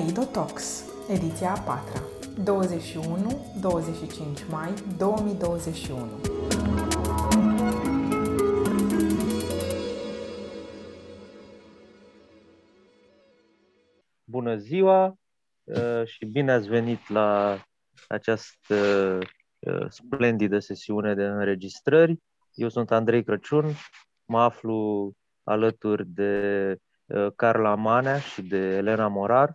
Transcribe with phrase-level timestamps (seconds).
[0.00, 2.02] Kaleido Talks, ediția a patra,
[4.42, 6.20] 21-25 mai 2021.
[14.24, 15.14] Bună ziua
[15.64, 17.58] uh, și bine ați venit la
[18.08, 19.18] această
[19.58, 22.18] uh, splendidă sesiune de înregistrări.
[22.54, 23.64] Eu sunt Andrei Crăciun,
[24.24, 29.54] mă aflu alături de uh, Carla Manea și de Elena Morar, uh,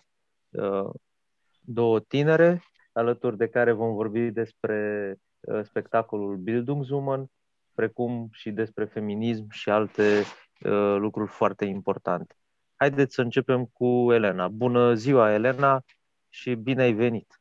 [1.59, 7.25] două tinere, alături de care vom vorbi despre uh, spectacolul Bildungswoman,
[7.73, 10.23] precum și despre feminism și alte
[10.97, 12.35] lucruri foarte importante.
[12.75, 14.47] Haideți să începem cu Elena.
[14.47, 15.83] Bună ziua, Elena,
[16.29, 17.39] și bine ai venit!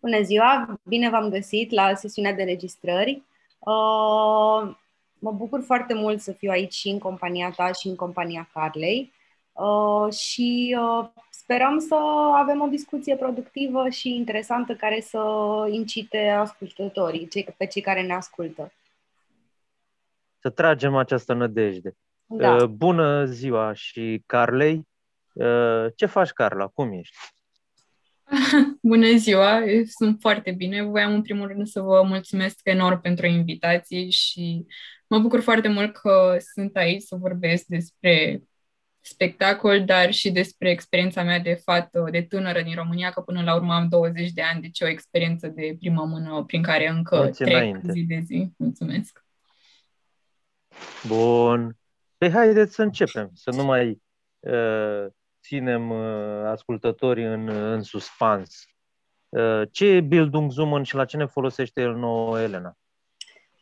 [0.00, 3.22] Bună ziua, bine v-am găsit la sesiunea de registrări.
[3.58, 4.76] Uh,
[5.18, 9.12] mă bucur foarte mult să fiu aici și în compania ta și în compania Carlei
[9.62, 11.94] uh, și uh, sperăm să
[12.34, 15.20] avem o discuție productivă și interesantă care să
[15.70, 18.72] incite ascultătorii, cei, pe cei care ne ascultă.
[20.38, 21.96] Să tragem această nădejde.
[22.26, 22.54] Da.
[22.54, 24.88] Uh, bună ziua și Carlei.
[25.32, 26.66] Uh, ce faci, Carla?
[26.66, 27.16] Cum ești?
[28.82, 30.82] Bună ziua, sunt foarte bine.
[30.82, 34.66] Voiam în primul rând să vă mulțumesc enorm pentru invitație și
[35.06, 38.42] mă bucur foarte mult că sunt aici să vorbesc despre
[39.00, 43.54] spectacol, dar și despre experiența mea de fată, de tânără din România, că până la
[43.54, 47.42] urmă am 20 de ani, deci o experiență de primă mână prin care încă Mulți
[47.42, 47.92] trec înainte.
[47.92, 48.52] zi de zi.
[48.56, 49.24] Mulțumesc!
[51.06, 51.76] Bun.
[52.18, 54.02] Păi haideți să începem, să nu mai
[54.38, 55.06] uh,
[55.42, 58.64] ținem uh, ascultătorii în, în suspans.
[59.28, 62.76] Uh, ce e Bildungswoman și la ce ne folosește el nouă, Elena?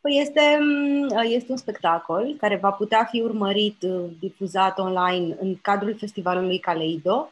[0.07, 0.59] Păi este,
[1.23, 3.83] este un spectacol care va putea fi urmărit,
[4.19, 7.31] difuzat online în cadrul festivalului Caleido,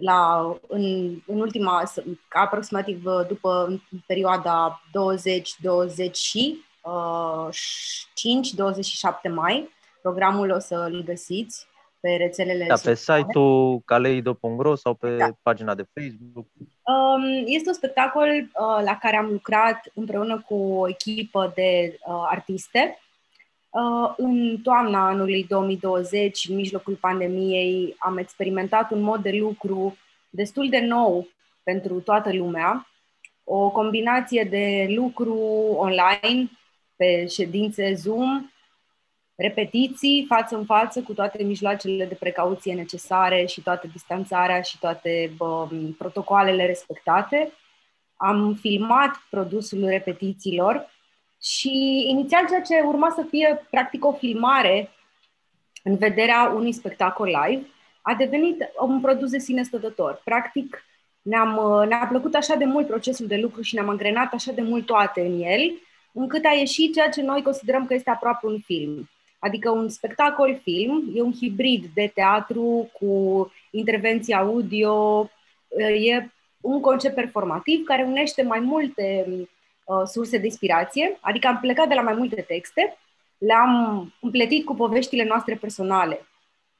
[0.00, 0.82] la, în,
[1.26, 1.82] în ultima,
[2.28, 4.90] aproximativ după în perioada 20-25-27
[9.34, 9.70] mai.
[10.02, 11.66] Programul o să îl găsiți
[12.06, 13.20] pe rețelele Da, pe sociale.
[13.22, 15.28] site-ul caleido.ro sau pe Da.
[15.42, 16.46] pagina de Facebook.
[16.82, 22.26] Um, Este un spectacol uh, la care am lucrat împreună cu o echipă de uh,
[22.30, 22.98] artiste.
[23.68, 29.96] Uh, În toamna anului 2020, în mijlocul pandemiei, am experimentat un mod de lucru
[30.30, 31.28] destul de nou
[31.62, 32.86] pentru toată lumea,
[33.44, 35.38] o combinație de lucru
[35.76, 36.50] online,
[36.96, 38.50] pe ședințe Zoom,
[39.36, 45.32] repetiții față în față cu toate mijloacele de precauție necesare și toată distanțarea și toate
[45.36, 47.52] bă, protocoalele respectate.
[48.16, 50.94] Am filmat produsul repetițiilor
[51.42, 54.90] și inițial ceea ce urma să fie practic o filmare
[55.82, 57.66] în vederea unui spectacol live
[58.02, 60.20] a devenit un produs de sine stătător.
[60.24, 60.84] Practic
[61.22, 64.86] ne-am, ne-a plăcut așa de mult procesul de lucru și ne-am angrenat așa de mult
[64.86, 65.72] toate în el,
[66.12, 69.08] încât a ieșit ceea ce noi considerăm că este aproape un film.
[69.38, 75.30] Adică un spectacol film, e un hibrid de teatru cu intervenție audio,
[76.04, 76.30] e
[76.60, 79.26] un concept performativ care unește mai multe
[79.84, 82.98] uh, surse de inspirație, adică am plecat de la mai multe texte,
[83.38, 86.26] le-am împletit cu poveștile noastre personale.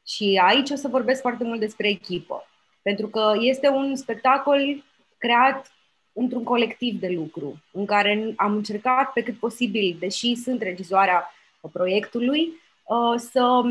[0.06, 2.48] Și aici o să vorbesc foarte mult despre echipă,
[2.82, 4.84] pentru că este un spectacol
[5.18, 5.70] creat
[6.12, 11.30] într-un colectiv de lucru, în care am încercat pe cât posibil, deși sunt regizoarea
[11.72, 12.52] proiectului,
[13.16, 13.62] să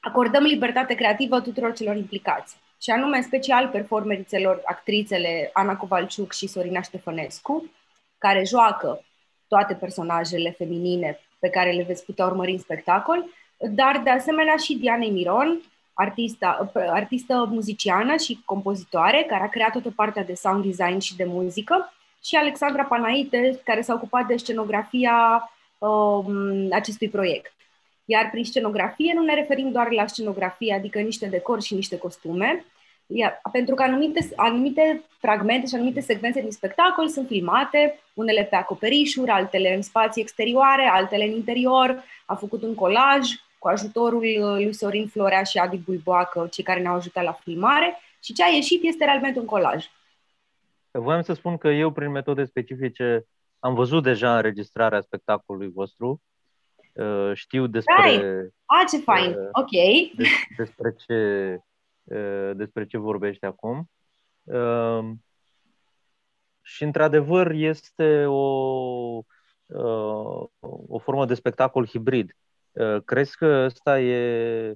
[0.00, 2.56] acordăm libertate creativă tuturor celor implicați.
[2.82, 7.70] Și anume, în special, performerițelor, actrițele Ana Covalciuc și Sorina Ștefănescu,
[8.18, 9.04] care joacă
[9.48, 13.24] toate personajele feminine pe care le veți putea urmări în spectacol,
[13.70, 15.60] dar de asemenea și Dianei Miron,
[15.92, 21.24] artista, artistă muziciană și compozitoare, care a creat toată partea de sound design și de
[21.24, 21.92] muzică,
[22.24, 25.60] și Alexandra Panaite, care s-a ocupat de scenografia um,
[26.70, 27.52] acestui proiect.
[28.04, 32.64] Iar prin scenografie nu ne referim doar la scenografie, adică niște decori și niște costume,
[33.06, 38.56] iar, pentru că anumite, anumite fragmente și anumite secvențe din spectacol sunt filmate, unele pe
[38.56, 42.04] acoperișuri, altele în spații exterioare, altele în interior.
[42.26, 43.28] A făcut un colaj
[43.58, 48.32] cu ajutorul lui Sorin Florea și Adi Bulboacă, cei care ne-au ajutat la filmare, și
[48.32, 49.86] ce a ieșit este realmente un colaj.
[50.90, 53.26] Voiam să spun că eu, prin metode specifice,
[53.62, 56.22] am văzut deja înregistrarea spectacolului vostru.
[57.32, 58.10] Știu despre...
[58.10, 58.54] Right.
[58.64, 59.30] A, ce fain!
[59.30, 59.70] Uh, ok.
[60.56, 61.58] Despre ce,
[62.52, 63.90] despre ce vorbești acum.
[64.42, 65.10] Uh,
[66.60, 68.40] și, într-adevăr, este o,
[69.66, 70.46] uh,
[70.88, 72.36] o formă de spectacol hibrid.
[73.04, 74.74] Crezi că ăsta e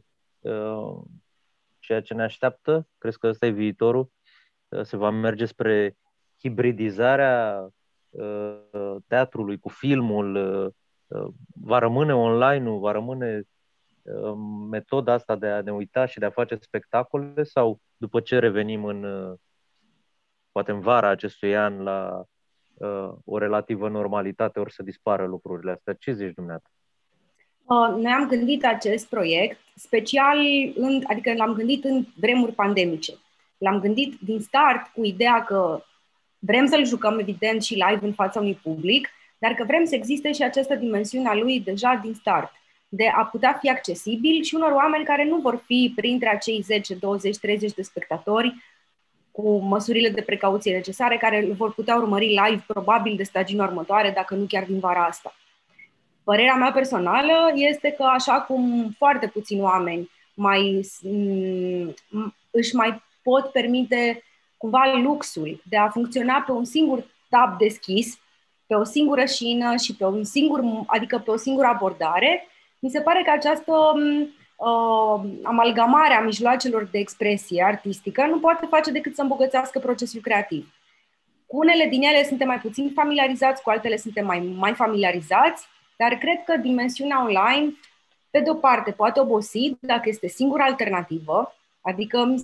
[1.79, 2.89] ceea ce ne așteaptă?
[2.99, 4.11] Crezi că ăsta e viitorul?
[4.83, 5.97] se va merge spre
[6.39, 7.69] hibridizarea
[9.07, 10.75] teatrului cu filmul,
[11.63, 13.43] va rămâne online-ul, va rămâne
[14.71, 18.85] metoda asta de a ne uita și de a face spectacole sau după ce revenim
[18.85, 19.05] în
[20.57, 22.25] poate în vara acestui an la
[22.75, 25.93] uh, o relativă normalitate, ori să dispară lucrurile astea.
[25.93, 26.73] Ce zici dumneavoastră?
[27.65, 30.39] Uh, noi am gândit acest proiect special,
[30.75, 33.13] în, adică l-am gândit în vremuri pandemice.
[33.59, 35.83] L-am gândit din start cu ideea că
[36.47, 39.09] vrem să-l jucăm, evident, și live în fața unui public,
[39.39, 42.53] dar că vrem să existe și această dimensiune a lui deja din start,
[42.89, 46.95] de a putea fi accesibil și unor oameni care nu vor fi printre acei 10,
[46.95, 48.55] 20, 30 de spectatori
[49.31, 54.11] cu măsurile de precauție necesare, care îl vor putea urmări live probabil de stagina următoare,
[54.11, 55.35] dacă nu chiar din vara asta.
[56.25, 60.81] Părerea mea personală este că așa cum foarte puțini oameni mai,
[62.51, 64.23] își mai pot permite
[64.57, 68.19] cumva luxul de a funcționa pe un singur tab deschis,
[68.67, 72.49] pe o singură șină și pe un singur, adică pe o singură abordare,
[72.79, 73.73] mi se pare că această
[74.57, 80.75] uh, amalgamarea mijloacelor de expresie artistică nu poate face decât să îmbogățească procesul creativ.
[81.47, 85.67] Cu unele din ele suntem mai puțin familiarizați, cu altele suntem mai, mai familiarizați,
[85.97, 87.75] dar cred că dimensiunea online,
[88.31, 91.55] pe de o parte, poate obosi dacă este singura alternativă,
[91.87, 92.35] adică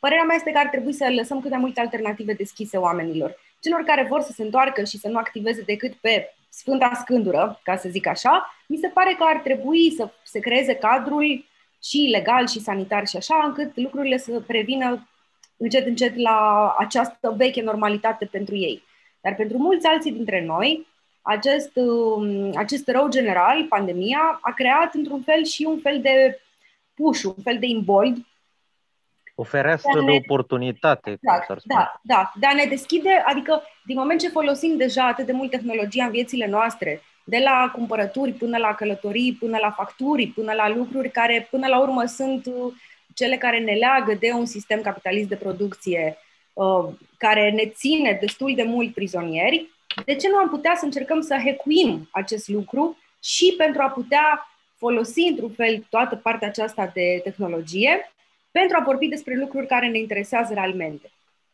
[0.00, 3.36] părerea mea este că ar trebui să lăsăm cât mai multe alternative deschise oamenilor.
[3.60, 7.76] Celor care vor să se întoarcă și să nu activeze decât pe Sfânta Scândură, ca
[7.76, 11.44] să zic așa, mi se pare că ar trebui să se creeze cadrul
[11.82, 15.08] și legal și sanitar și așa, încât lucrurile să prevină
[15.56, 18.82] încet, încet la această veche normalitate pentru ei.
[19.20, 20.86] Dar pentru mulți alții dintre noi,
[21.22, 26.40] acest, um, acest rău general, pandemia, a creat într-un fel și un fel de
[26.94, 28.16] push, un fel de imbold
[29.40, 30.10] o fereastră de, ne...
[30.10, 31.10] de oportunitate.
[31.10, 35.32] Exact, da, da, de a ne deschide, adică din moment ce folosim deja atât de
[35.32, 40.52] mult tehnologia în viețile noastre, de la cumpărături până la călătorii, până la facturi, până
[40.52, 42.72] la lucruri care până la urmă sunt uh,
[43.14, 46.18] cele care ne leagă de un sistem capitalist de producție
[46.52, 49.68] uh, care ne ține destul de mult prizonieri,
[50.04, 54.50] de ce nu am putea să încercăm să hecuim acest lucru și pentru a putea
[54.76, 58.10] folosi într-un fel toată partea aceasta de tehnologie
[58.50, 61.10] pentru a vorbi despre lucruri care ne interesează realmente.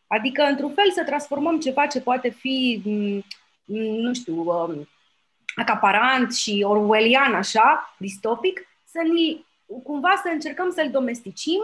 [0.07, 3.25] Adică, într-un fel, să transformăm ceva ce poate fi, mm,
[3.65, 4.89] mm, nu știu, um,
[5.55, 9.47] acaparant și orwellian, așa, distopic, să ni,
[9.83, 11.61] cumva să încercăm să-l domesticim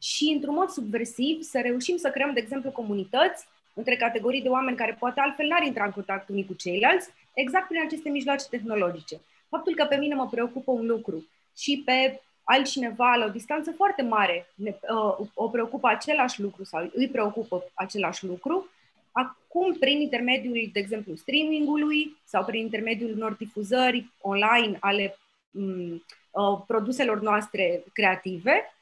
[0.00, 4.76] și, într-un mod subversiv, să reușim să creăm, de exemplu, comunități între categorii de oameni
[4.76, 9.20] care poate altfel n-ar intra în contact unii cu ceilalți, exact prin aceste mijloace tehnologice.
[9.48, 14.02] Faptul că pe mine mă preocupă un lucru și pe altcineva la o distanță foarte
[14.02, 18.68] mare ne, uh, o preocupă același lucru sau îi preocupă același lucru,
[19.12, 25.16] acum prin intermediul, de exemplu, streamingului sau prin intermediul unor difuzări online ale
[25.50, 25.92] um,
[26.30, 28.74] uh, produselor noastre creative,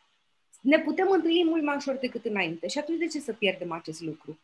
[0.61, 2.69] ne putem întâlni mult mai ușor decât înainte.
[2.69, 4.38] Și atunci de ce să pierdem acest lucru?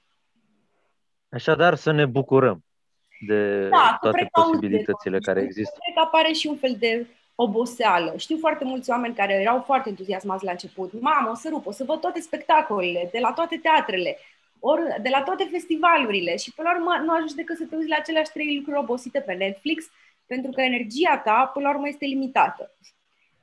[1.28, 2.64] Așadar, să ne bucurăm
[3.26, 5.76] de da, toate posibilitățile care există.
[5.80, 8.14] Cred că apare și un fel de oboseală.
[8.16, 11.00] Știu foarte mulți oameni care erau foarte entuziasmați la început.
[11.00, 14.18] Mamă, o să rup, o să văd toate spectacolele, de la toate teatrele,
[14.58, 17.88] ori de la toate festivalurile și până la urmă nu ajungi decât să te uiți
[17.88, 19.84] la aceleași trei lucruri obosite pe Netflix,
[20.26, 22.70] pentru că energia ta până la urmă este limitată.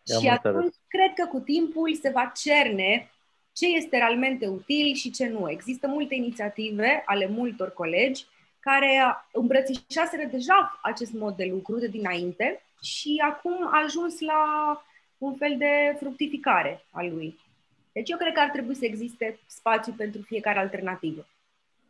[0.04, 0.80] I-am și atunci înțeles.
[0.88, 3.12] cred că cu timpul se va cerne
[3.54, 5.50] ce este realmente util și ce nu.
[5.50, 8.26] Există multe inițiative ale multor colegi
[8.60, 14.44] care îmbrățișaseră deja acest mod de lucru de dinainte și acum a ajuns la
[15.18, 17.40] un fel de fructificare a lui.
[17.92, 21.28] Deci eu cred că ar trebui să existe spațiu pentru fiecare alternativă.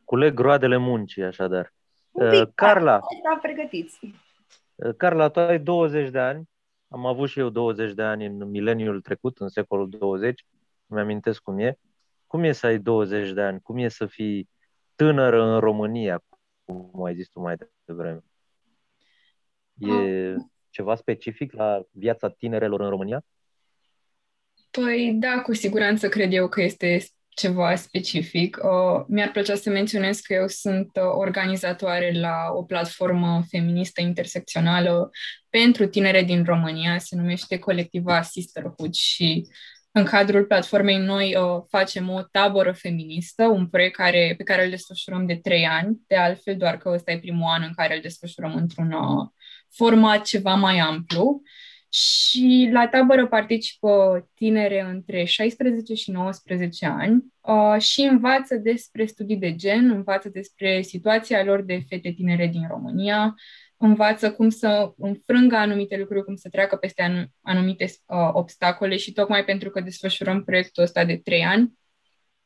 [0.03, 1.74] Culeg roadele muncii, așadar.
[2.12, 4.00] Un pic, uh, Carla, da, pregătiți.
[4.75, 6.50] Uh, Carla, tu ai 20 de ani.
[6.88, 10.45] Am avut și eu 20 de ani în mileniul trecut, în secolul 20.
[10.88, 11.77] Îmi amintesc cum e.
[12.27, 13.62] Cum e să ai 20 de ani?
[13.62, 14.50] Cum e să fii
[14.95, 16.24] tânără în România,
[16.65, 17.55] cum ai zis tu mai
[17.86, 18.24] devreme?
[19.77, 20.36] E, ah
[20.72, 23.25] ceva specific la viața tinerelor în România?
[24.72, 28.58] Păi da, cu siguranță cred eu că este ceva specific.
[28.63, 35.10] Uh, mi-ar plăcea să menționez că eu sunt uh, organizatoare la o platformă feministă intersecțională
[35.50, 39.48] pentru tinere din România, se numește Colectiva Sisterhood și
[39.94, 44.70] în cadrul platformei noi uh, facem o tabără feministă, un proiect care, pe care îl
[44.70, 48.01] desfășurăm de trei ani, de altfel doar că ăsta e primul an în care îl
[48.01, 49.28] desfășurăm într-un uh,
[49.72, 51.42] format ceva mai amplu.
[51.94, 59.38] Și la tabără participă tinere între 16 și 19 ani uh, și învață despre studii
[59.38, 63.36] de gen, învață despre situația lor de fete tinere din România,
[63.78, 69.44] învață cum să înfrângă anumite lucruri, cum să treacă peste anumite uh, obstacole și tocmai
[69.44, 71.80] pentru că desfășurăm proiectul ăsta de trei ani,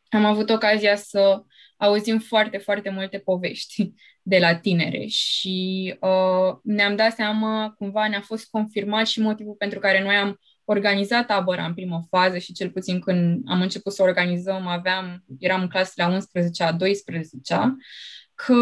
[0.10, 1.44] am avut ocazia să
[1.78, 3.92] auzim foarte, foarte multe povești
[4.22, 9.80] de la tinere și uh, ne-am dat seama, cumva ne-a fost confirmat și motivul pentru
[9.80, 14.04] care noi am organizat tabăra în primă fază și cel puțin când am început să
[14.04, 17.76] organizăm, aveam, eram în clasele a 11 a 12
[18.36, 18.54] că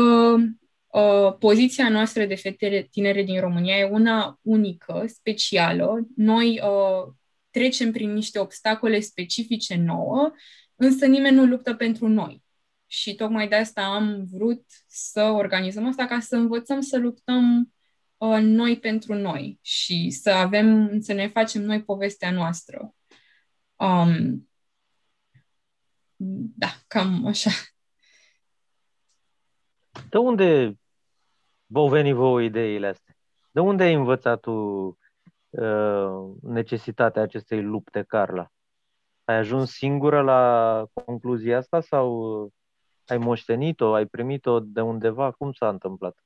[0.87, 6.07] uh, poziția noastră de fete tinere din România e una unică, specială.
[6.15, 7.13] Noi uh,
[7.49, 10.31] trecem prin niște obstacole specifice nouă,
[10.75, 12.42] însă nimeni nu luptă pentru noi.
[12.93, 17.73] Și tocmai de asta am vrut să organizăm asta ca să învățăm să luptăm
[18.17, 22.93] uh, noi pentru noi și să avem, să ne facem noi povestea noastră.
[23.75, 24.49] Um,
[26.55, 27.49] da, cam așa.
[30.09, 30.77] De unde
[31.65, 33.15] v-au venit vouă ideile astea?
[33.51, 34.51] De unde ai învățat tu
[35.49, 38.47] uh, necesitatea acestei lupte, Carla?
[39.23, 42.51] Ai ajuns singură la concluzia asta sau
[43.07, 45.31] ai moștenit-o, ai primit-o de undeva?
[45.31, 46.17] Cum s-a întâmplat?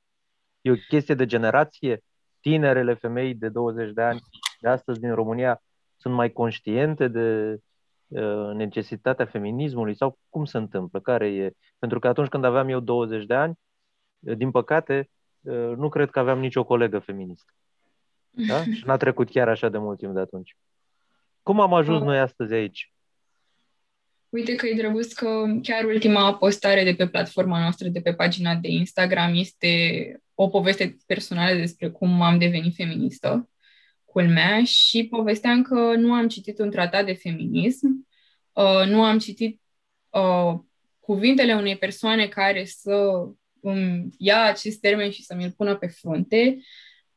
[0.62, 2.03] E o chestie de generație?
[2.39, 4.19] Tinerele femei de 20 de ani
[4.60, 5.62] de astăzi din România
[5.96, 7.57] sunt mai conștiente de
[8.07, 11.00] uh, necesitatea feminismului sau cum se întâmplă?
[11.00, 11.51] Care e?
[11.79, 13.60] Pentru că atunci când aveam eu 20 de ani,
[14.19, 15.10] uh, din păcate,
[15.41, 17.51] uh, nu cred că aveam nicio colegă feministă.
[18.29, 18.63] Da?
[18.75, 20.57] Și n-a trecut chiar așa de mult timp de atunci.
[21.43, 22.91] Cum am ajuns noi astăzi aici?
[24.29, 28.55] Uite că e drăguț că chiar ultima postare de pe platforma noastră, de pe pagina
[28.55, 33.50] de Instagram, este o poveste personală despre cum am devenit feministă,
[34.05, 38.07] culmea, și povesteam că nu am citit un tratat de feminism,
[38.53, 39.62] uh, nu am citit
[40.10, 40.60] uh,
[41.00, 43.25] cuvintele unei persoane care să
[43.62, 46.57] îmi ia acest termen și să mi-l pună pe frunte.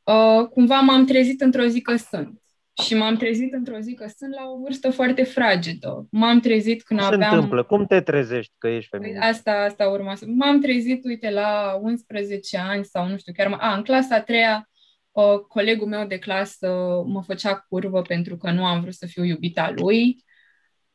[0.03, 2.43] Uh, cumva m-am trezit într-o zi că sunt.
[2.83, 6.07] Și m-am trezit într-o zi că sunt la o vârstă foarte fragedă.
[6.11, 7.31] M-am trezit când Cum aveam...
[7.31, 7.63] se întâmplă?
[7.63, 9.25] Cum te trezești că ești Păi feminist?
[9.25, 10.25] Asta, asta urma să...
[10.29, 13.57] M-am trezit, uite, la 11 ani sau nu știu, chiar...
[13.59, 14.71] A, în clasa a treia,
[15.11, 16.69] uh, colegul meu de clasă
[17.07, 20.25] mă făcea curvă pentru că nu am vrut să fiu iubita lui.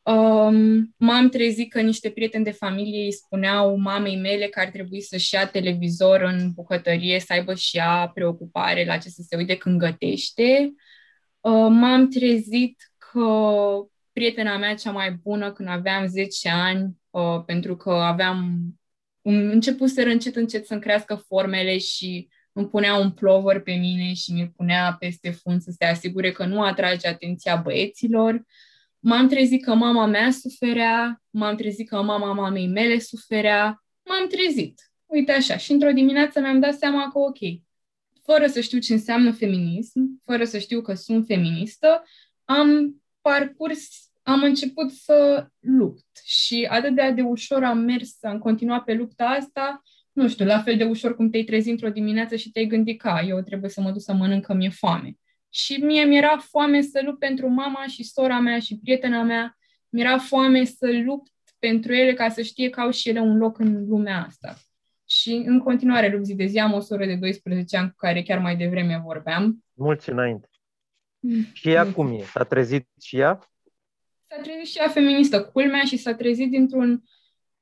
[0.02, 5.00] Um, m-am trezit că niște prieteni de familie îi spuneau mamei mele că ar trebui
[5.00, 9.56] să-și ia televizor în bucătărie, să aibă și ea preocupare la ce să se uite
[9.56, 10.72] când gătește.
[11.46, 13.28] Uh, m-am trezit că
[14.12, 18.68] prietena mea cea mai bună când aveam 10 ani, uh, pentru că aveam
[19.22, 24.32] început să încet încet să-mi crească formele și îmi punea un plover pe mine și
[24.32, 28.42] mi-l punea peste fund să se asigure că nu atrage atenția băieților.
[28.98, 34.80] M-am trezit că mama mea suferea, m-am trezit că mama mamei mele suferea, m-am trezit.
[35.06, 35.56] Uite așa.
[35.56, 37.38] Și într-o dimineață mi-am dat seama că, ok,
[38.26, 42.02] fără să știu ce înseamnă feminism, fără să știu că sunt feministă,
[42.44, 46.06] am parcurs, am început să lupt.
[46.24, 50.62] Și atât de, de ușor am mers, am continuat pe lupta asta, nu știu, la
[50.62, 53.80] fel de ușor cum te-ai trezit într-o dimineață și te-ai gândit că eu trebuie să
[53.80, 55.16] mă duc să mănânc că mi-e foame.
[55.50, 60.18] Și mie mi-era foame să lupt pentru mama și sora mea și prietena mea, mi-era
[60.18, 63.86] foame să lupt pentru ele ca să știe că au și ele un loc în
[63.88, 64.56] lumea asta.
[65.20, 68.22] Și în continuare lupt zi de zi, am o soră de 12 ani cu care
[68.22, 69.64] chiar mai devreme vorbeam.
[69.72, 70.48] Mulți înainte.
[71.52, 72.22] Și ea cum e?
[72.22, 73.38] S-a trezit și ea?
[74.26, 77.02] S-a trezit și ea feministă, culmea, și s-a trezit dintr-un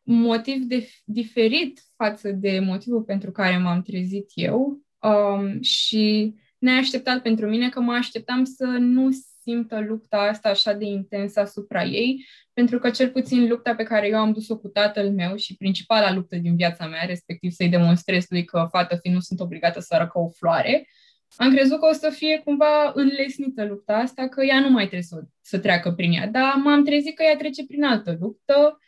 [0.02, 4.80] motiv de, diferit față de motivul pentru care m-am trezit eu.
[4.98, 9.08] Um, și neașteptat pentru mine că mă așteptam să nu
[9.44, 14.08] simtă lupta asta așa de intensă asupra ei, pentru că cel puțin lupta pe care
[14.08, 18.24] eu am dus-o cu tatăl meu și principala luptă din viața mea, respectiv să-i demonstrez
[18.28, 20.88] lui că fată fi nu sunt obligată să arăcă o floare,
[21.36, 25.02] am crezut că o să fie cumva înlesnită lupta asta, că ea nu mai trebuie
[25.02, 28.78] să, să treacă prin ea, dar m-am trezit că ea trece prin altă luptă,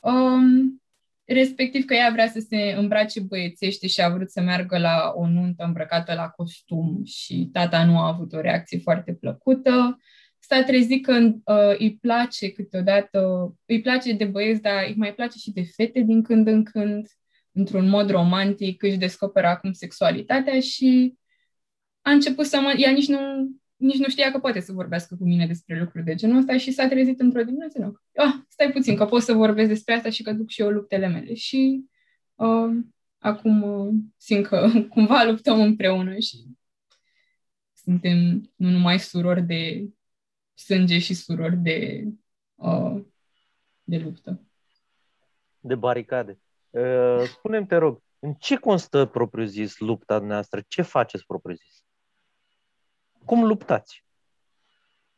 [0.00, 0.82] um,
[1.26, 5.28] respectiv că ea vrea să se îmbrace băiețește și a vrut să meargă la o
[5.28, 9.96] nuntă îmbrăcată la costum și tata nu a avut o reacție foarte plăcută.
[10.38, 11.12] S-a trezit că
[11.44, 16.00] uh, îi place câteodată, îi place de băieți, dar îi mai place și de fete
[16.00, 17.06] din când în când,
[17.52, 21.14] într-un mod romantic, își descoperă acum sexualitatea și
[22.00, 22.74] a început să mă...
[22.76, 23.18] Ea nici nu,
[23.76, 26.70] nici nu știa că poate să vorbească cu mine despre lucruri de genul ăsta și
[26.72, 27.78] s-a trezit într-o dimineață.
[27.78, 27.94] Nu.
[28.14, 31.06] Ah, stai puțin, că pot să vorbesc despre asta și că duc și eu luptele
[31.06, 31.34] mele.
[31.34, 31.84] Și
[32.34, 32.76] uh,
[33.18, 36.46] acum uh, simt că cumva luptăm împreună și
[37.74, 39.88] suntem nu numai surori de
[40.54, 42.04] sânge și surori de,
[42.54, 43.04] uh,
[43.82, 44.40] de luptă.
[45.60, 46.38] De baricade.
[46.70, 50.62] Uh, spune-mi, te rog, în ce constă propriu-zis lupta noastră?
[50.68, 51.85] Ce faceți propriu-zis?
[53.26, 54.04] Cum luptați?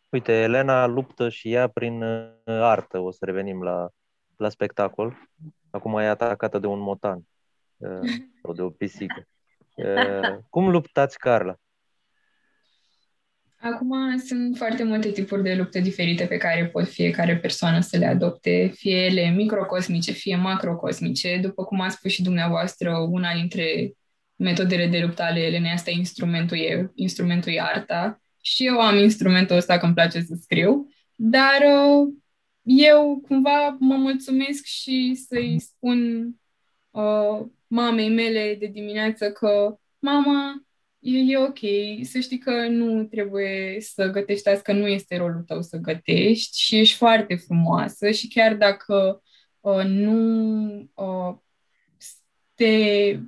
[0.08, 2.98] Uite, Elena luptă și ea prin uh, artă.
[2.98, 3.88] O să revenim la,
[4.36, 5.16] la spectacol.
[5.70, 7.22] Acum e atacată de un motan
[7.76, 8.10] uh,
[8.42, 9.28] sau de o pisică.
[9.74, 11.54] Uh, cum luptați, Carla?
[13.60, 18.06] Acum sunt foarte multe tipuri de lupte diferite pe care pot fiecare persoană să le
[18.06, 21.38] adopte, fie ele microcosmice, fie macrocosmice.
[21.42, 23.92] După cum a spus și dumneavoastră, una dintre
[24.38, 28.22] metodele de luptă ale Elenei, asta instrumentul e, instrumentul e arta.
[28.40, 32.14] Și eu am instrumentul ăsta că îmi place să scriu, dar uh,
[32.62, 36.28] eu cumva mă mulțumesc și să-i spun
[36.90, 40.66] uh, mamei mele de dimineață că mama,
[40.98, 41.58] e, e ok,
[42.02, 46.60] să știi că nu trebuie să gătești azi, că nu este rolul tău să gătești
[46.60, 49.22] și ești foarte frumoasă și chiar dacă
[49.60, 51.36] uh, nu uh,
[52.54, 53.18] te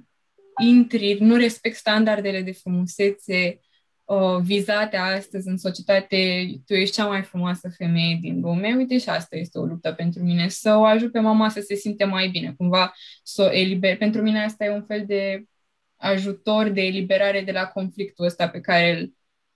[0.60, 3.60] intri, nu respect standardele de frumusețe
[4.04, 9.08] uh, vizate astăzi în societate, tu ești cea mai frumoasă femeie din lume, uite și
[9.08, 12.28] asta este o luptă pentru mine, să o ajut pe mama să se simte mai
[12.28, 13.96] bine, cumva să o eliber.
[13.96, 15.44] Pentru mine asta e un fel de
[15.96, 19.12] ajutor de eliberare de la conflictul ăsta pe care îl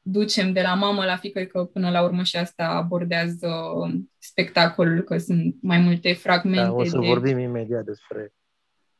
[0.06, 3.50] ducem de la mamă la fică, că până la urmă și asta abordează
[4.18, 6.62] spectacolul, că sunt mai multe fragmente.
[6.62, 7.06] Da, o să de...
[7.06, 8.32] vorbim imediat despre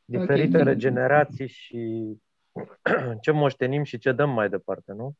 [0.04, 0.76] diferitele okay.
[0.76, 2.12] generații și
[3.23, 5.14] ce moștenim și ce dăm mai departe, nu?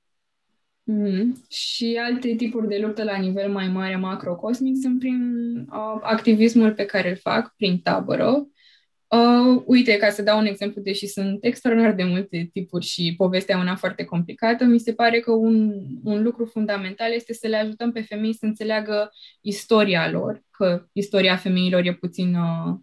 [0.93, 1.49] Mm-hmm.
[1.49, 6.85] Și alte tipuri de luptă la nivel mai mare, macrocosmic, sunt prin uh, activismul pe
[6.85, 8.47] care îl fac, prin tabără,
[9.15, 13.59] Uh, uite, ca să dau un exemplu, deși sunt extraordinar de multe tipuri și povestea
[13.59, 15.73] una foarte complicată, mi se pare că un,
[16.05, 19.11] un lucru fundamental este să le ajutăm pe femei să înțeleagă
[19.41, 22.75] istoria lor, că istoria femeilor e puțin uh,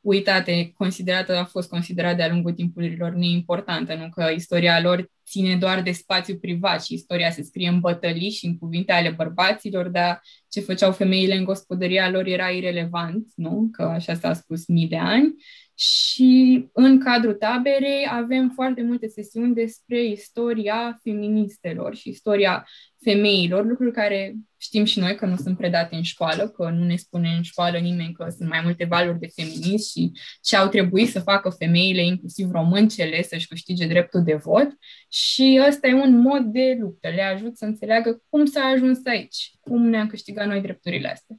[0.00, 5.82] uitată, considerată, a fost considerată de-a lungul timpurilor neimportantă, nu că istoria lor ține doar
[5.82, 10.20] de spațiu privat și istoria se scrie în bătălii și în cuvinte ale bărbaților, dar
[10.48, 13.68] ce făceau femeile în gospodăria lor era irelevant, nu?
[13.72, 15.34] Că așa s-a spus mii de ani.
[15.74, 22.66] Și în cadrul taberei avem foarte multe sesiuni despre istoria feministelor și istoria
[23.02, 26.96] femeilor, lucruri care știm și noi că nu sunt predate în școală, că nu ne
[26.96, 31.08] spune în școală nimeni că sunt mai multe valuri de feminism și ce au trebuit
[31.08, 34.68] să facă femeile, inclusiv româncele, să-și câștige dreptul de vot.
[35.08, 37.08] Și ăsta e un mod de luptă.
[37.08, 41.36] Le ajut să înțeleagă cum s-a ajuns aici, cum ne-am câștigat noi drepturile astea.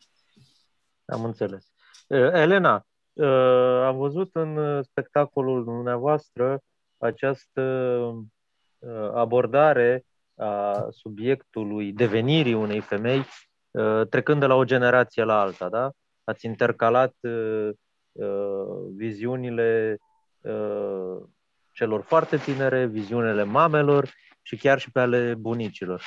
[1.06, 1.72] Am înțeles.
[2.34, 6.62] Elena, Uh, am văzut în uh, spectacolul dumneavoastră
[6.98, 7.62] această
[8.78, 10.06] uh, abordare
[10.40, 13.26] a subiectului devenirii unei femei
[14.10, 15.92] trecând de la o generație la alta, da?
[16.24, 17.16] Ați intercalat
[18.96, 19.98] viziunile
[21.72, 24.10] celor foarte tinere, viziunile mamelor
[24.42, 26.04] și chiar și pe ale bunicilor.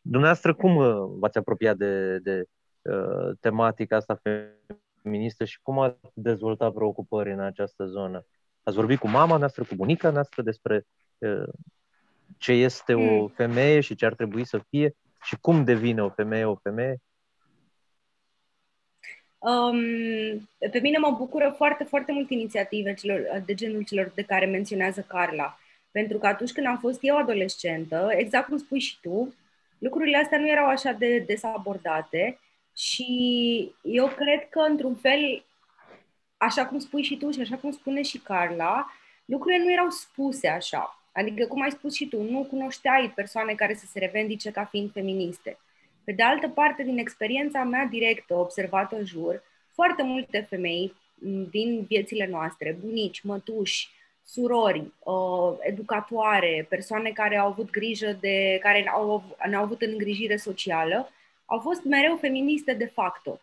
[0.00, 0.76] Dumneavoastră, cum
[1.18, 2.44] v-ați apropiat de, de
[2.82, 4.20] Uh, tematica asta
[5.02, 8.26] feministă și cum ați dezvoltat preocupări în această zonă?
[8.62, 10.86] Ați vorbit cu mama noastră, cu bunica noastră despre
[11.18, 11.48] uh,
[12.38, 13.28] ce este o hmm.
[13.28, 16.96] femeie și ce ar trebui să fie și cum devine o femeie o femeie?
[19.38, 19.80] Um,
[20.70, 25.00] pe mine mă bucură foarte, foarte mult inițiative celor, de genul celor de care menționează
[25.00, 25.58] Carla.
[25.90, 29.34] Pentru că atunci când am fost eu adolescentă, exact cum spui și tu,
[29.78, 32.38] lucrurile astea nu erau așa de des abordate
[32.76, 35.44] și eu cred că, într-un fel,
[36.36, 38.86] așa cum spui și tu și așa cum spune și Carla,
[39.24, 40.99] lucrurile nu erau spuse așa.
[41.12, 44.92] Adică, cum ai spus și tu, nu cunoșteai persoane care să se revendice ca fiind
[44.92, 45.58] feministe.
[46.04, 49.42] Pe de altă parte, din experiența mea directă, observată în jur,
[49.72, 50.94] foarte multe femei
[51.50, 53.88] din viețile noastre, bunici, mătuși,
[54.24, 60.36] surori, uh, educatoare, persoane care au avut grijă de, care au, ne-au avut în îngrijire
[60.36, 61.10] socială,
[61.44, 63.40] au fost mereu feministe de facto.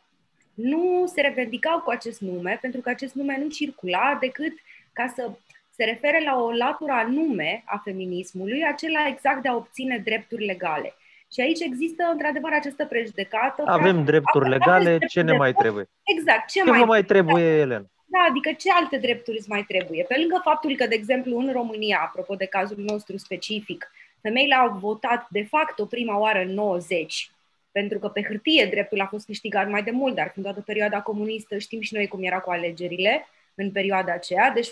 [0.53, 4.53] Nu se revendicau cu acest nume, pentru că acest nume nu circula decât
[4.93, 5.31] ca să
[5.77, 10.93] se refere la o latură anume a feminismului, acela exact de a obține drepturi legale.
[11.33, 13.63] Și aici există, într-adevăr, această prejudecată.
[13.65, 15.89] Avem drepturi legale, ce ne mai trebuie?
[16.03, 17.85] Exact, ce, ce mai, mai trebuie, Elena?
[18.05, 20.03] Da, adică ce alte drepturi îți mai trebuie?
[20.03, 24.77] Pe lângă faptul că, de exemplu, în România, apropo de cazul nostru specific, femeile au
[24.77, 27.31] votat de fapt o prima oară în 90
[27.71, 31.01] pentru că pe hârtie dreptul a fost câștigat mai de mult, dar când toată perioada
[31.01, 34.69] comunistă știm și noi cum era cu alegerile în perioada aceea, deci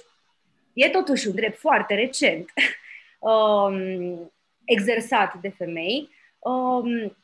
[0.75, 2.49] e totuși un drept foarte recent.
[3.19, 4.31] um,
[4.65, 6.09] exersat de femei.
[6.39, 7.15] Um,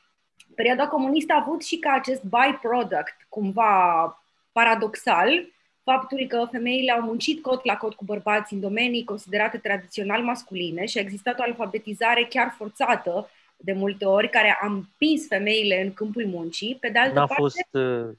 [0.56, 3.74] perioada comunistă a avut și ca acest byproduct, cumva
[4.52, 5.46] paradoxal,
[5.84, 10.86] faptul că femeile au muncit cot la cot cu bărbați în domenii considerate tradițional masculine
[10.86, 15.94] și a existat o alfabetizare chiar forțată de multe ori, care a împins femeile în
[15.94, 16.78] câmpul muncii.
[16.80, 18.10] Pe de altă N-a parte, fost, uh,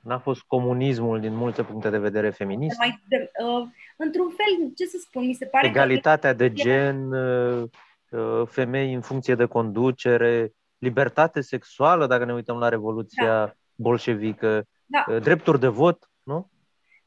[0.00, 2.78] n-a fost comunismul din multe puncte de vedere feminist.
[2.78, 3.66] mai, de, uh,
[3.98, 7.62] într-un fel, ce să spun, mi se pare Egalitatea de gen, uh,
[8.10, 13.52] uh, femei în funcție de conducere, libertate sexuală, dacă ne uităm la Revoluția Da.
[13.74, 15.04] bolșevică, Da.
[15.08, 16.50] uh, drepturi de vot, nu?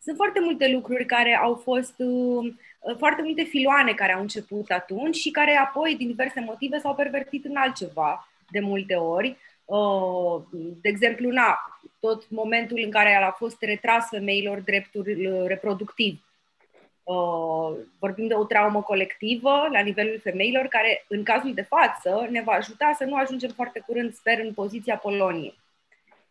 [0.04, 2.54] Sunt foarte multe lucruri care au fost, uh,
[2.98, 7.46] foarte multe filoane care au început atunci și care apoi, din diverse motive, s-au pervertit
[7.46, 9.38] în altceva de multe ori.
[9.66, 10.42] Uh,
[10.82, 11.58] De exemplu, na,
[12.00, 16.26] tot momentul în care a fost retras femeilor dreptul uh, reproductiv.
[17.04, 22.42] Uh, Vorbim de o traumă colectivă la nivelul femeilor, care, în cazul de față, ne
[22.42, 25.60] va ajuta să nu ajungem foarte curând, sper, în poziția Poloniei.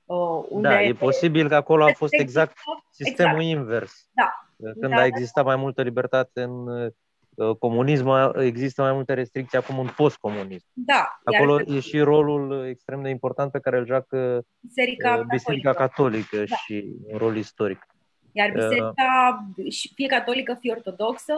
[0.04, 4.08] Uh, Unde Da, e posibil că acolo a fost exact există- sistemul invers.
[4.12, 4.46] Da.
[4.56, 5.04] Când Da, a da.
[5.04, 10.66] existat mai multă libertate în uh, comunism, a- există mai multe restricții acum în postcomunism.
[10.72, 15.24] Da, Acolo iar e și rolul extrem de important pe care îl joacă Biserica, uh,
[15.24, 16.26] Biserica Catolică.
[16.36, 16.56] Catolică Da.
[16.56, 17.86] și un rol istoric.
[18.32, 21.34] Iar biserica, și fie catolică, fie ortodoxă,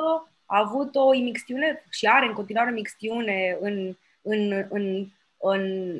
[0.46, 5.06] a avut o imixtiune și are în continuare o imixtiune în, în, în,
[5.38, 5.94] în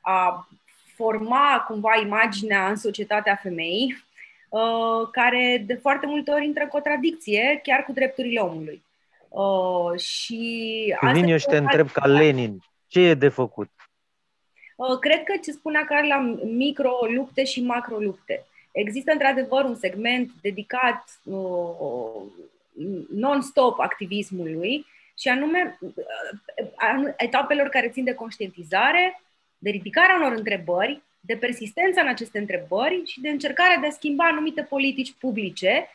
[0.00, 0.48] a
[0.94, 4.04] forma cumva imaginea în societatea femeii,
[4.48, 8.82] uh, care de foarte multe ori intră în contradicție chiar cu drepturile omului.
[9.28, 13.70] Uh, și Când vin eu și te este- întreb ca Lenin, ce e de făcut?
[14.76, 18.46] Uh, Cred că ce spunea Carla, micro-lupte și macro-lupte.
[18.72, 22.22] Există într-adevăr un segment dedicat uh,
[23.10, 24.86] non-stop activismului
[25.18, 25.92] și anume uh,
[26.74, 29.20] anu- etapelor care țin de conștientizare,
[29.58, 34.24] de ridicarea unor întrebări, de persistența în aceste întrebări și de încercarea de a schimba
[34.24, 35.88] anumite politici publice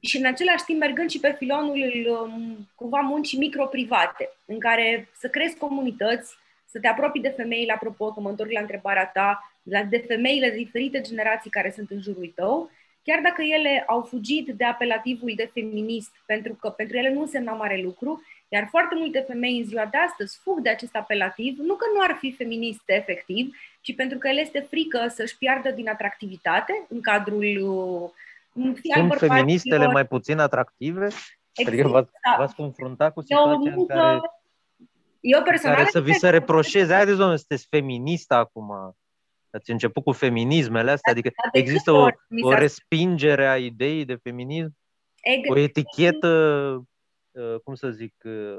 [0.00, 5.28] și în același timp mergând și pe filonul um, cumva muncii micro-private, în care să
[5.28, 9.57] crezi comunități, să te apropii de femei, apropo, că mă întorc la întrebarea ta, la-
[9.90, 12.70] de femeile de diferite generații care sunt în jurul tău,
[13.02, 17.52] chiar dacă ele au fugit de apelativul de feminist, pentru că pentru ele nu însemna
[17.52, 21.74] mare lucru, iar foarte multe femei în ziua de astăzi fug de acest apelativ, nu
[21.74, 25.88] că nu ar fi feministe efectiv, ci pentru că ele este frică să-și piardă din
[25.88, 28.10] atractivitate în cadrul uh,
[28.74, 31.04] fie al Sunt bărbaților, feministele mai puțin atractive?
[31.54, 32.36] Adică Exact, v-ați, da.
[32.38, 34.20] v-ați confruntat cu E o situația în muncă- care,
[35.20, 38.96] Eu în personal care să vi se reproșeze, haideți domnule, sunteți feministă acum,
[39.50, 42.58] ați început cu feminismele astea, adică Dar de există câte o, ori mi o s-a
[42.58, 44.76] respingere a ideii de feminism,
[45.22, 46.28] Ex- o etichetă,
[47.30, 48.58] uh, cum să zic, uh,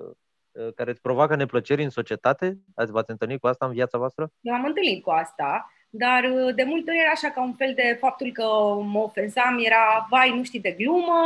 [0.51, 2.57] uh, care îți provoacă neplăceri în societate?
[2.75, 4.31] Ați v-ați întâlnit cu asta în viața voastră?
[4.41, 7.73] Eu am întâlnit cu asta, dar uh, de multe ori era așa ca un fel
[7.75, 8.43] de faptul că
[8.83, 11.21] mă ofensam, era, vai, nu știi de glumă,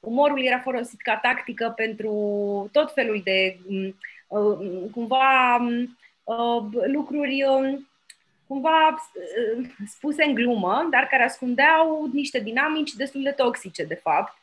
[0.00, 2.12] umorul era folosit ca tactică pentru
[2.72, 7.86] tot felul de, um, uh, cumva, um, uh, lucruri um,
[8.46, 14.36] cumva uh, spuse în glumă, dar care ascundeau niște dinamici destul de toxice, de fapt.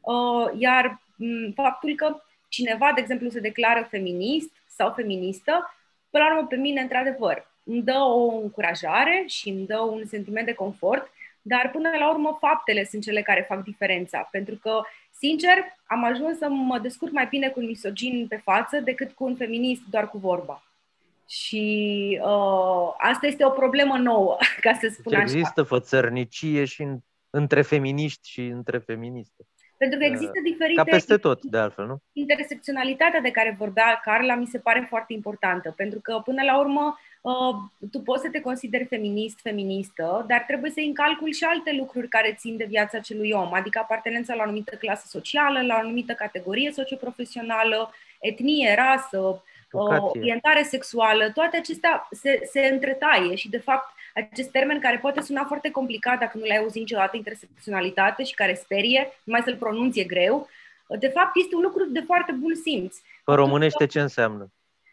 [0.00, 5.74] Uh, Iar um, faptul că cineva, de exemplu, se declară feminist sau feministă,
[6.10, 10.46] până la urmă, pe mine, într-adevăr, îmi dă o încurajare și îmi dă un sentiment
[10.46, 11.10] de confort,
[11.42, 14.28] dar până la urmă faptele sunt cele care fac diferența.
[14.30, 14.82] Pentru că,
[15.18, 15.54] sincer,
[15.86, 19.36] am ajuns să mă descurc mai bine cu un misogin pe față decât cu un
[19.36, 20.65] feminist doar cu vorba.
[21.28, 25.22] Și uh, asta este o problemă nouă, ca să spun Deci așa.
[25.22, 26.98] există fățărnicie și în,
[27.30, 29.46] între feminiști și între feministe.
[29.78, 31.98] Pentru că există diferite Ca peste tot, de altfel, nu?
[32.12, 36.98] intersecționalitatea de care vorbea Carla mi se pare foarte importantă, pentru că până la urmă
[37.20, 41.44] uh, tu poți să te consideri feminist, feministă, dar trebuie să iei în calcul și
[41.44, 45.62] alte lucruri care țin de viața acelui om, adică apartenența la o anumită clasă socială,
[45.62, 50.20] la o anumită categorie socioprofesională, etnie, rasă, uh, Vocație.
[50.20, 55.44] orientare sexuală, toate acestea se, se întretaie și de fapt acest termen care poate suna
[55.44, 60.04] foarte complicat dacă nu l-ai auzit niciodată, intersecționalitate și care sperie, numai să-l pronunți e
[60.04, 60.48] greu,
[60.98, 62.96] de fapt este un lucru de foarte bun simț.
[63.24, 64.52] Pe românește ce înseamnă?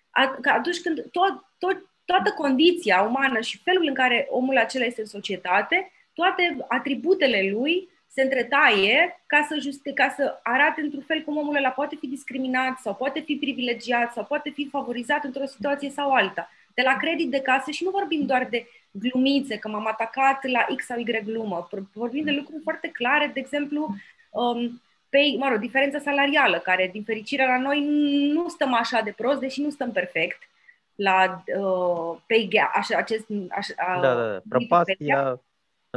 [0.10, 4.86] A- Că atunci când tot, tot, toată condiția umană și felul în care omul acela
[4.86, 11.04] este în societate, toate atributele lui se întretaie ca să, juste, ca să arate într-un
[11.08, 15.24] fel cum omul ăla poate fi discriminat sau poate fi privilegiat sau poate fi favorizat
[15.24, 16.50] într-o situație sau alta.
[16.74, 20.66] De la credit de casă și nu vorbim doar de glumițe, că m-am atacat la
[20.76, 21.68] X sau Y glumă.
[21.94, 23.96] Vorbim de lucruri foarte clare, de exemplu,
[24.32, 27.80] um, pay, mă rog, diferența salarială, care, din fericire, la noi
[28.34, 30.42] nu stăm așa de prost, deși nu stăm perfect
[30.96, 33.26] la uh, pay gap, așa, acest...
[33.50, 34.42] Așa, da, da, da.
[34.50, 35.40] Prăpastia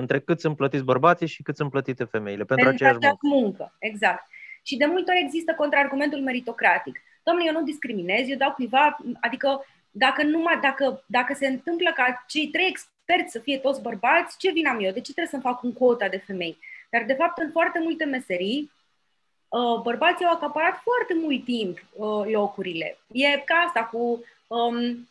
[0.00, 3.46] între cât sunt plătiți bărbații și cât sunt plătite femeile pentru, pentru aceeași aceeași muncă.
[3.46, 3.74] muncă.
[3.78, 4.22] Exact.
[4.62, 7.00] Și de multe ori există contraargumentul meritocratic.
[7.22, 12.24] Domnule, eu nu discriminez, eu dau cuiva, adică dacă, numai, dacă, dacă se întâmplă ca
[12.26, 14.92] cei trei experți să fie toți bărbați, ce vin am eu?
[14.92, 16.59] De ce trebuie să-mi fac un quota de femei?
[16.90, 18.70] Dar, de fapt, în foarte multe meserii,
[19.48, 22.98] uh, bărbații au acaparat foarte mult timp uh, locurile.
[23.12, 25.09] E ca asta cu um,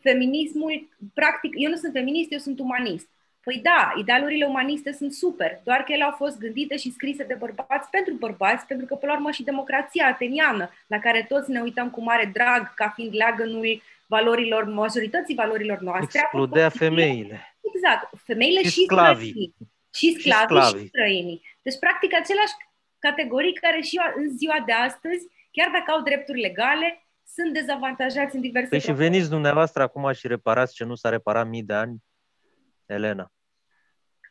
[0.00, 3.08] feminismul, practic, eu nu sunt feminist, eu sunt umanist.
[3.48, 7.34] Păi da, idealurile umaniste sunt super, doar că ele au fost gândite și scrise de
[7.34, 11.60] bărbați pentru bărbați, pentru că, pe la urmă, și democrația ateniană, la care toți ne
[11.60, 16.20] uităm cu mare drag ca fiind leagănul valorilor, majorității valorilor noastre.
[16.22, 17.56] Excludea femeile.
[17.74, 19.28] Exact, femeile și, Și sclavii.
[19.28, 19.54] străinii.
[19.94, 20.80] Și sclavii și, sclavii.
[20.82, 21.42] și străinii.
[21.62, 22.52] Deci, practic, aceleași
[22.98, 28.40] categorii care și în ziua de astăzi, chiar dacă au drepturi legale, sunt dezavantajați în
[28.40, 29.10] diverse Păi și proporții.
[29.10, 31.96] veniți dumneavoastră acum și reparați ce nu s-a reparat mii de ani,
[32.86, 33.32] Elena.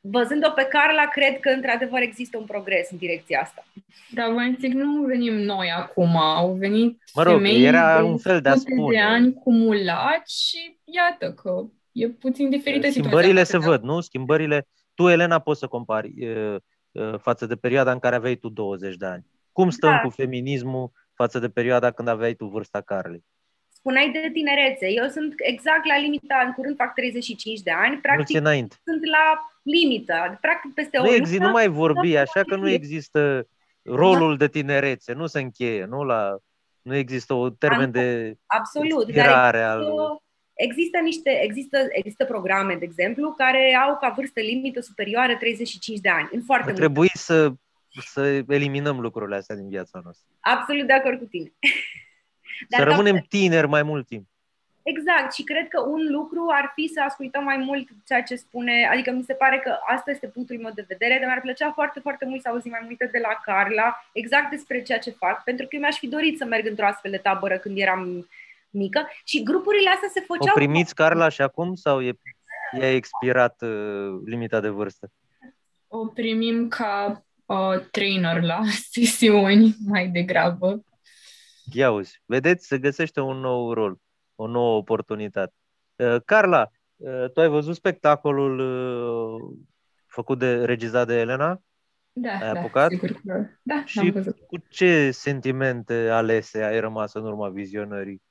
[0.02, 3.66] Văzând-o pe Carla, cred că într-adevăr există un progres în direcția asta.
[4.12, 8.18] Da, vă zic, nu venim noi acum, au venit Mă rog, femei era de un
[8.18, 8.96] fel de a sute spune.
[8.96, 13.70] de ani cumulat și iată că e puțin diferită Schimbările se situația.
[13.70, 14.00] văd, nu?
[14.02, 14.68] Schimbările...
[14.94, 18.96] Tu, Elena, poți să compari e, e, față de perioada în care aveai tu 20
[18.96, 19.26] de ani.
[19.52, 20.00] Cum stăm Da.
[20.00, 23.24] cu feminismul față de perioada când aveai tu vârsta Carlei?
[23.70, 24.88] Spuneai de tinerețe.
[24.92, 28.76] Eu sunt exact la limita, în curând fac 35 de ani, Mulți practic înainte.
[28.84, 29.26] sunt la
[29.68, 30.38] limită.
[30.42, 32.72] Practic peste o Nu, lună, exi, nu mai vorbi, da, așa că nu da.
[32.72, 33.48] există
[33.82, 36.38] rolul de tinerețe, nu se încheie, nu la...
[36.82, 39.06] Nu există o termen Am- de Absolut.
[39.06, 39.82] Dar expirare al...
[39.82, 46.00] există, există, niște, există, există programe, de exemplu, care au ca vârstă limită superioară 35
[46.00, 46.30] de ani.
[46.32, 46.80] În foarte Ar mult.
[46.80, 47.52] trebui să,
[48.06, 50.28] să eliminăm lucrurile astea din viața noastră.
[50.40, 51.54] Absolut de acord cu tine.
[52.70, 54.28] Să da, rămânem tineri mai mult timp.
[54.94, 58.88] Exact, și cred că un lucru ar fi să ascultăm mai mult ceea ce spune,
[58.92, 62.00] adică mi se pare că asta este punctul meu de vedere, dar mi-ar plăcea foarte,
[62.00, 65.66] foarte mult să auzim mai multe de la Carla, exact despre ceea ce fac, pentru
[65.66, 68.28] că eu mi-aș fi dorit să merg într-o astfel de tabără când eram
[68.70, 70.56] mică și grupurile astea se O făceau...
[70.56, 72.14] primiți, Carla, și acum sau e,
[72.80, 75.12] e expirat uh, limita de vârstă?
[75.88, 78.60] O primim ca uh, trainer la
[78.94, 80.84] sesiuni mai degrabă.
[81.74, 84.00] Ia uzi, vedeți, se găsește un nou rol,
[84.38, 85.54] o nouă oportunitate.
[85.96, 89.58] Uh, Carla, uh, tu ai văzut spectacolul uh,
[90.06, 91.62] făcut de regizat de Elena?
[92.14, 92.92] Da, Ai da, apucat?
[92.92, 94.38] sigur că da, Și am văzut.
[94.48, 98.22] cu ce sentimente alese ai rămas în urma vizionării?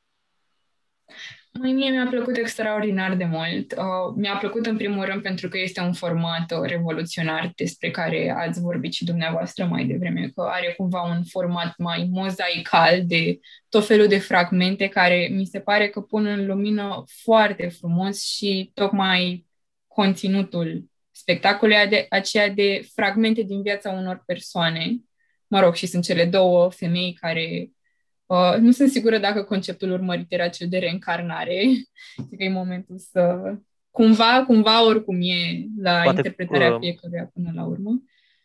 [1.58, 3.72] Măi, mie mi-a plăcut extraordinar de mult.
[3.72, 8.34] Uh, mi-a plăcut în primul rând pentru că este un format uh, revoluționar despre care
[8.36, 13.38] ați vorbit și dumneavoastră mai devreme, că are cumva un format mai mozaical de
[13.68, 18.70] tot felul de fragmente care mi se pare că pun în lumină foarte frumos și
[18.74, 19.46] tocmai
[19.86, 24.96] conținutul spectacolului de aceea de fragmente din viața unor persoane.
[25.46, 27.70] Mă rog, și sunt cele două femei care
[28.26, 31.60] Uh, nu sunt sigură dacă conceptul urmărit era cel de reîncarnare.
[32.28, 33.54] Cred că e momentul să...
[33.90, 38.02] Cumva, cumva, oricum e la Poate, interpretarea uh, fiecăruia până la urmă.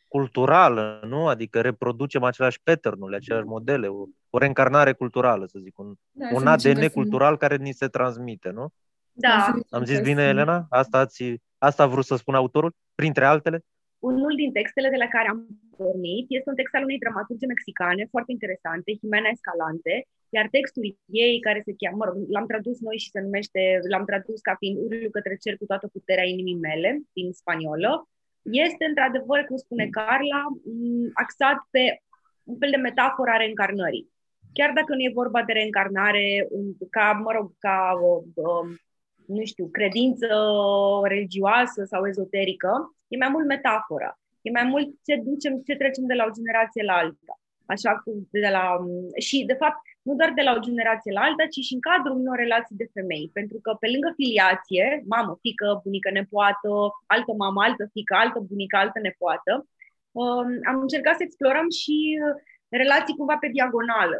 [0.07, 1.27] Culturală, nu?
[1.27, 6.39] Adică reproducem același pattern aceleași modele, o, o reîncarnare culturală, să zic, un, Da, un
[6.39, 8.67] să zicem ADN că sunt- cultural care ni se transmite, nu?
[9.11, 10.65] Da, să zicem Am că zis bine, sunt- Elena?
[10.69, 11.23] Asta, ați,
[11.57, 13.63] asta a vrut să spună autorul, printre altele?
[14.09, 15.39] Unul din textele de la care am
[15.77, 19.95] pornit este un text al unei dramaturge mexicane foarte interesante, Jimena Escalante,
[20.35, 20.83] iar textul
[21.23, 23.61] ei, care se cheamă, mă rog, l-am tradus noi și se numește,
[23.91, 27.91] l-am tradus ca fiind Urlu către cer cu toată puterea inimii mele, din spaniolă,
[28.67, 31.83] este într-adevăr, cum spune Carla, m, axat pe
[32.43, 34.09] un fel de metaforă a reîncarnării.
[34.53, 38.67] Chiar dacă nu e vorba de reîncarnare un- ca, mă rog, ca, uh, um,
[39.25, 40.27] nu știu, credință
[41.03, 44.09] religioasă sau ezoterică, e mai mult metaforă.
[44.47, 47.33] E mai mult ce ducem, ce trecem de la o generație la alta.
[47.73, 48.63] Așa cum de la,
[49.27, 52.17] și, de fapt, nu doar de la o generație la alta, ci și în cadrul
[52.23, 53.25] unor relații de femei.
[53.37, 56.71] Pentru că pe lângă filiație, mamă, fică, bunică, nepoată,
[57.15, 59.51] altă mamă, altă fică, altă bunică, altă nepoată,
[60.11, 62.33] um, am încercat să explorăm și uh,
[62.81, 64.17] relații cumva pe diagonală.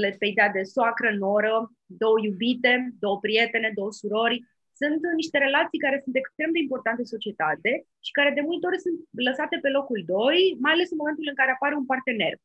[0.00, 1.54] Le- Pe ideea de soacră, noră,
[2.02, 2.72] două iubite,
[3.04, 4.38] două prietene, două surori,
[4.80, 7.70] sunt niște relații care sunt extrem de importante în societate
[8.06, 11.38] și care de multe ori sunt lăsate pe locul 2, mai ales în momentul în
[11.40, 12.36] care apare un partener.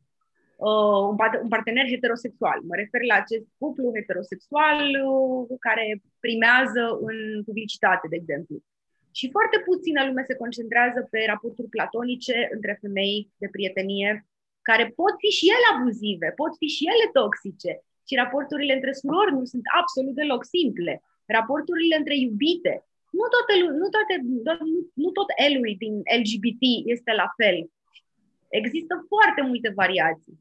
[0.69, 2.59] Uh, un, pat- un partener heterosexual.
[2.69, 5.85] Mă refer la acest cuplu heterosexual uh, care
[6.25, 7.17] primează în
[7.47, 8.55] publicitate, de exemplu.
[9.19, 14.11] Și foarte puțină lume se concentrează pe raporturi platonice între femei de prietenie
[14.69, 17.71] care pot fi și ele abuzive, pot fi și ele toxice.
[18.07, 20.93] Și raporturile între surori nu sunt absolut deloc simple.
[21.25, 22.73] Raporturile între iubite.
[23.17, 24.13] Nu, toate, nu, toate,
[24.47, 24.53] nu,
[24.93, 26.63] nu tot elul din LGBT
[26.95, 27.57] este la fel.
[28.49, 30.35] Există foarte multe variații.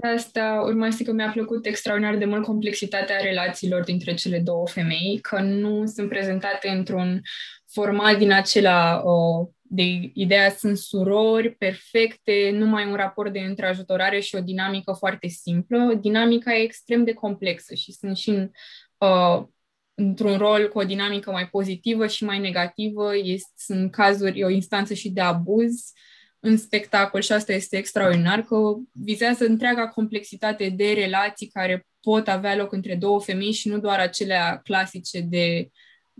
[0.00, 4.66] De asta urma să că mi-a plăcut extraordinar de mult complexitatea relațiilor dintre cele două
[4.66, 7.20] femei, că nu sunt prezentate într-un
[7.66, 14.34] format din acela o, de ideea sunt surori perfecte, numai un raport de întrajutorare și
[14.34, 15.94] o dinamică foarte simplă.
[16.00, 18.50] Dinamica e extrem de complexă și sunt și în,
[18.98, 19.46] uh,
[19.94, 23.16] într-un rol cu o dinamică mai pozitivă și mai negativă.
[23.16, 28.42] Este, sunt cazuri, o instanță și de abuz, uh, în spectacol și asta este extraordinar,
[28.42, 28.56] că
[28.92, 33.98] vizează întreaga complexitate de relații care pot avea loc între două femei și nu doar
[33.98, 35.70] acelea clasice de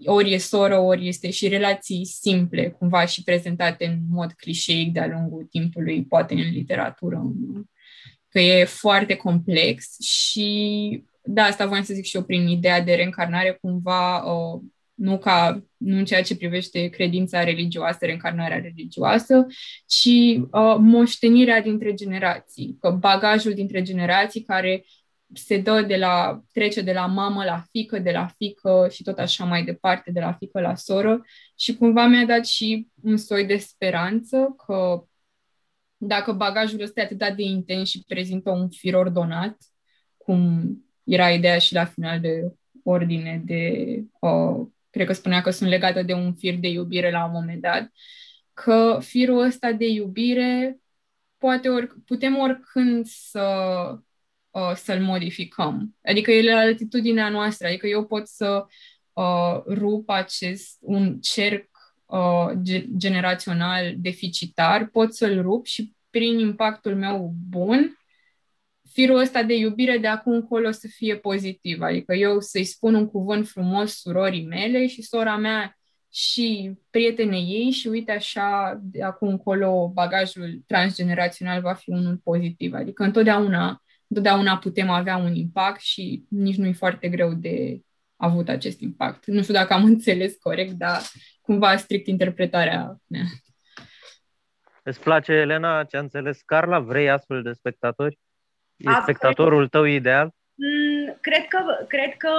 [0.05, 5.07] ori e soră, ori este și relații simple, cumva și prezentate în mod clișeic de-a
[5.07, 7.23] lungul timpului, poate în literatură,
[8.29, 12.95] că e foarte complex și da, asta voiam să zic și eu prin ideea de
[12.95, 14.61] reîncarnare, cumva uh,
[14.95, 19.47] nu ca nu în ceea ce privește credința religioasă, reîncarnarea religioasă,
[19.87, 24.85] ci uh, moștenirea dintre generații, că bagajul dintre generații care
[25.35, 29.19] se dă de la, trece de la mamă la fică, de la fică și tot
[29.19, 31.25] așa mai departe, de la fică la soră.
[31.59, 35.05] Și cumva mi-a dat și un soi de speranță că
[35.97, 39.57] dacă bagajul ăsta e atât de intens și prezintă un fir ordonat,
[40.17, 40.63] cum
[41.09, 43.85] era ideea și la final de ordine de
[44.21, 47.61] uh, cred că spunea că sunt legată de un fir de iubire la un moment
[47.61, 47.93] dat,
[48.55, 50.79] că firul ăsta de iubire
[51.39, 53.45] poate ori, putem oricând să
[54.51, 55.97] uh, să-l modificăm.
[56.05, 58.67] Adică e la atitudinea noastră, adică eu pot să
[59.13, 61.69] uh, rup acest un cerc
[62.07, 62.51] uh,
[62.97, 67.99] generațional deficitar, pot să-l rup și prin impactul meu bun
[68.99, 71.81] firul ăsta de iubire de acum încolo să fie pozitiv.
[71.81, 75.79] Adică eu să-i spun un cuvânt frumos surorii mele și sora mea
[76.13, 82.75] și prietenei ei și uite așa, de acum încolo bagajul transgenerațional va fi unul pozitiv.
[82.75, 87.81] Adică întotdeauna, întotdeauna putem avea un impact și nici nu e foarte greu de
[88.17, 89.27] avut acest impact.
[89.27, 91.01] Nu știu dacă am înțeles corect, dar
[91.41, 93.25] cumva strict interpretarea mea.
[94.83, 96.79] Îți place, Elena, ce a înțeles Carla?
[96.79, 98.19] Vrei astfel de spectatori?
[98.79, 100.31] E spectatorul tău ideal?
[100.55, 102.31] Mm, cred că, cred că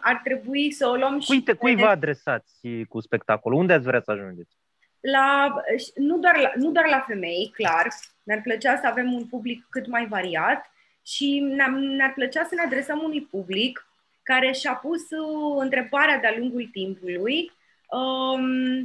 [0.00, 1.42] ar trebui să o luăm cui, și...
[1.42, 3.58] Te, cui vă adresați cu spectacolul?
[3.58, 4.56] Unde ați vrea să ajungeți?
[5.00, 5.54] La,
[5.94, 7.88] nu, doar la, nu doar la femei, clar.
[8.22, 10.70] Ne-ar plăcea să avem un public cât mai variat
[11.02, 13.86] și ne-ar, ne-ar plăcea să ne adresăm unui public
[14.22, 17.52] care și-a pus uh, întrebarea de-a lungul timpului,
[17.88, 18.78] um,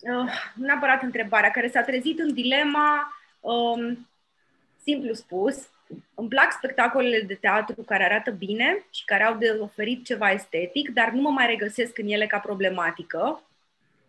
[0.00, 4.08] uh, nu neapărat întrebarea, care s-a trezit în dilema, um,
[4.82, 5.68] simplu spus,
[6.14, 10.90] îmi plac spectacolele de teatru care arată bine și care au de oferit ceva estetic,
[10.90, 13.42] dar nu mă mai regăsesc în ele ca problematică.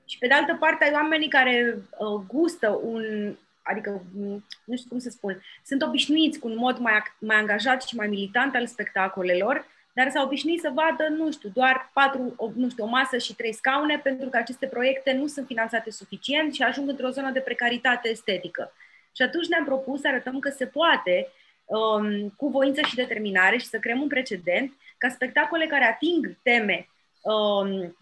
[0.06, 4.90] Și pe de altă parte, ai oamenii care uh, gustă un, adică, mm, nu știu
[4.90, 8.68] cum să spun, sunt obișnuiți cu un mod mai, mai angajat și mai militant al
[8.68, 13.18] spectacolelor, dar s-au obișnuit să vadă, nu știu, doar patru, o, nu știu, o masă
[13.18, 17.32] și trei scaune, pentru că aceste proiecte nu sunt finanțate suficient și ajung într-o zonă
[17.32, 18.74] de precaritate estetică.
[19.16, 21.28] Și atunci ne-am propus să arătăm că se poate
[21.66, 26.90] um, cu voință și determinare și să creăm un precedent ca spectacole care ating teme
[27.22, 27.98] um,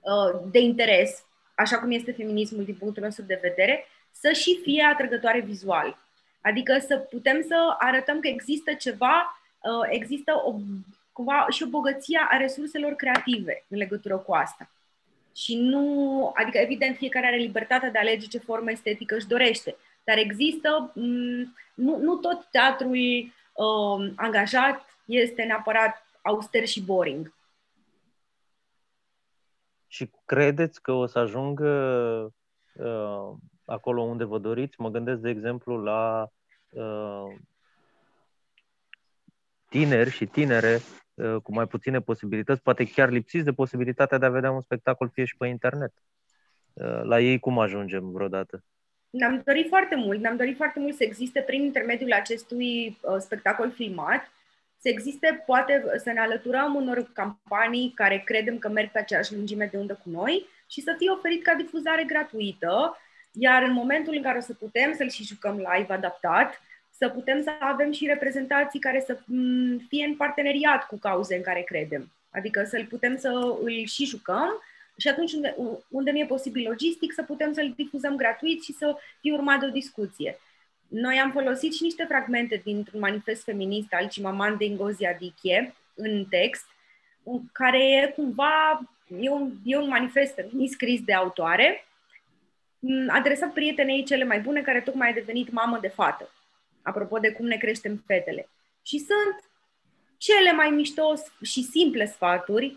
[0.00, 4.82] uh, de interes, așa cum este feminismul din punctul nostru de vedere, să și fie
[4.82, 5.98] atrăgătoare vizual.
[6.40, 10.54] Adică să putem să arătăm că există ceva, uh, există o,
[11.12, 14.70] cumva și o bogăție a resurselor creative în legătură cu asta.
[15.34, 19.76] Și nu, adică evident fiecare are libertatea de a alege ce formă estetică își dorește,
[20.06, 27.34] dar există, mm, nu, nu tot teatrul uh, angajat este neapărat auster și boring.
[29.86, 31.70] Și credeți că o să ajungă
[32.74, 33.30] uh,
[33.64, 34.80] acolo unde vă doriți?
[34.80, 36.28] Mă gândesc, de exemplu, la
[36.70, 37.36] uh,
[39.68, 40.80] tineri și tinere
[41.14, 45.08] uh, cu mai puține posibilități, poate chiar lipsiți de posibilitatea de a vedea un spectacol
[45.08, 45.92] fie și pe internet.
[46.72, 48.64] Uh, la ei cum ajungem vreodată?
[49.16, 53.70] Ne-am dorit foarte mult, ne-am dorit foarte mult să existe prin intermediul acestui uh, spectacol
[53.70, 54.30] filmat,
[54.78, 59.68] să existe, poate să ne alăturăm unor campanii care credem că merg pe aceeași lungime
[59.70, 62.98] de undă cu noi și să fie oferit ca difuzare gratuită,
[63.32, 66.60] iar în momentul în care o să putem să-l și jucăm live adaptat,
[66.90, 71.42] să putem să avem și reprezentații care să mm, fie în parteneriat cu cauze în
[71.42, 72.12] care credem.
[72.30, 74.62] Adică să-l putem să îl și jucăm
[74.96, 75.56] și atunci unde,
[75.88, 79.66] unde nu e posibil logistic să putem să-l difuzăm gratuit și să fie urmat de
[79.66, 80.38] o discuție.
[80.88, 86.66] noi am folosit și niște fragmente dintr-un manifest feminist al Chimamanda Ngozi Adichie în text,
[87.52, 88.80] care e cumva
[89.20, 91.86] e un, e un manifest feminist scris de autoare,
[93.08, 96.30] adresat prietenei cele mai bune, care tocmai a devenit mamă de fată.
[96.82, 98.48] Apropo de cum ne creștem fetele.
[98.82, 99.50] Și sunt
[100.16, 102.76] cele mai mișto și simple sfaturi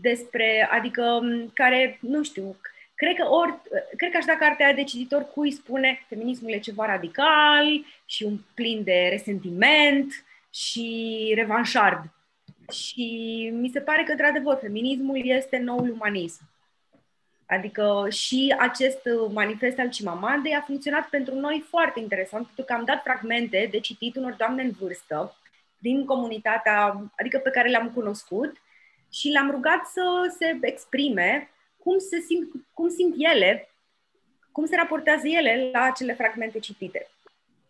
[0.00, 1.20] despre, adică,
[1.54, 2.56] care, nu știu,
[2.94, 3.54] cred că, ori,
[3.96, 8.38] cred că aș da cartea de cititor cui spune feminismul e ceva radical și un
[8.54, 12.04] plin de resentiment și revanșard.
[12.72, 13.04] Și
[13.52, 16.40] mi se pare că, într-adevăr, feminismul este noul umanism.
[17.46, 18.98] Adică și acest
[19.32, 23.80] manifest al Cimamandei a funcționat pentru noi foarte interesant, pentru că am dat fragmente de
[23.80, 25.36] citit unor doamne în vârstă
[25.78, 28.56] din comunitatea, adică pe care le-am cunoscut
[29.12, 33.68] și le-am rugat să se exprime cum, se simt, cum simt ele,
[34.52, 37.10] cum se raportează ele la acele fragmente citite.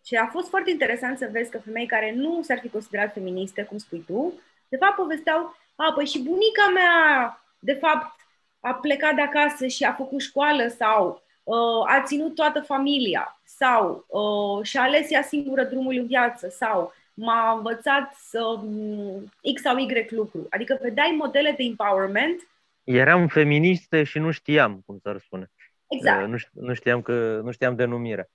[0.05, 3.63] Și a fost foarte interesant să vezi că femei care nu s-ar fi considerat feministe,
[3.63, 4.33] cum spui tu,
[4.69, 8.19] de fapt povesteau, a, păi și bunica mea, de fapt,
[8.59, 14.05] a plecat de acasă și a făcut școală sau uh, a ținut toată familia sau
[14.07, 19.77] uh, și-a ales ea singură drumul în viață sau m-a învățat să mm, X sau
[19.77, 20.47] Y lucru.
[20.49, 22.47] Adică vedeai modele de empowerment.
[22.83, 25.51] Eram feministe și nu știam cum să spune.
[25.87, 26.21] Exact.
[26.21, 28.27] Uh, nu, nu, știam că, nu știam denumirea.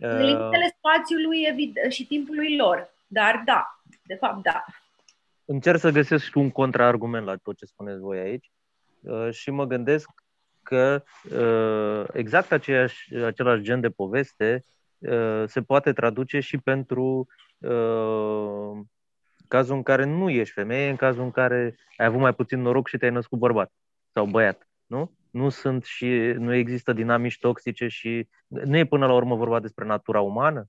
[0.00, 0.08] Uh...
[0.08, 2.90] Limitele spațiului și timpului lor.
[3.06, 4.64] Dar da, de fapt da.
[5.44, 8.50] Încerc să găsesc și un contraargument la tot ce spuneți voi aici
[9.00, 10.08] uh, și mă gândesc
[10.62, 14.64] că uh, exact aceeași, același gen de poveste
[14.98, 17.51] uh, se poate traduce și pentru Uh,
[19.48, 22.88] cazul în care nu ești femeie, în cazul în care ai avut mai puțin noroc
[22.88, 23.72] și te-ai născut bărbat
[24.12, 25.12] sau băiat, nu?
[25.30, 26.06] Nu sunt și
[26.38, 30.68] nu există dinamici toxice și nu e până la urmă vorba despre natura umană.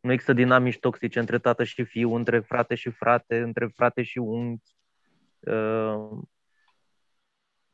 [0.00, 4.18] Nu există dinamici toxice între tată și fiu, între frate și frate, între frate și
[4.18, 4.74] unchi.
[5.40, 6.18] Uh,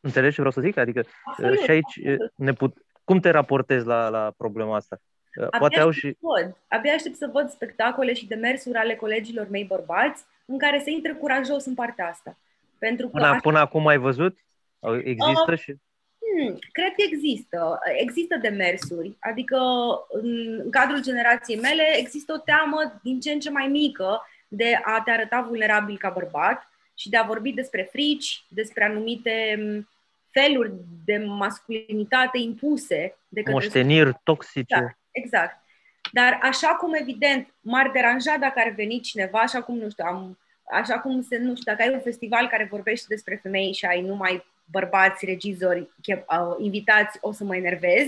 [0.01, 0.77] înțelegi ce vreau să zic?
[0.77, 1.05] Adică
[1.43, 2.77] uh, și aici uh, ne put...
[3.05, 5.01] cum te raportezi la, la problema asta?
[5.45, 6.17] Abia Poate au și...
[6.21, 6.57] Văd.
[6.69, 11.13] Abia aștept să văd spectacole și demersuri ale colegilor mei bărbați în care se intre
[11.13, 12.37] curajos în partea asta.
[12.79, 13.41] Pentru că până, așa...
[13.41, 14.39] până acum ai văzut?
[15.03, 15.75] Există uh, și...
[16.19, 17.79] Hmm, cred că există.
[17.97, 19.17] Există demersuri.
[19.21, 19.59] Adică
[20.09, 25.03] în cadrul generației mele există o teamă din ce în ce mai mică de a
[25.05, 29.89] te arăta vulnerabil ca bărbat și de a vorbi despre frici, despre anumite hmm,
[30.31, 30.73] feluri
[31.05, 34.75] de masculinitate impuse de către moșteniri toxice.
[34.81, 34.87] Da
[35.23, 35.65] exact.
[36.13, 40.39] Dar așa cum, evident, m-ar deranja dacă ar veni cineva, așa cum, nu știu, am,
[40.71, 44.01] așa cum se, nu știu, dacă ai un festival care vorbește despre femei și ai
[44.01, 45.89] numai bărbați, regizori,
[46.59, 48.07] invitați, o să mă enervez.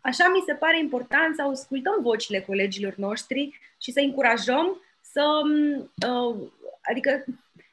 [0.00, 5.24] Așa mi se pare important să ascultăm vocile colegilor noștri și să încurajăm să,
[6.08, 6.48] uh,
[6.82, 7.24] adică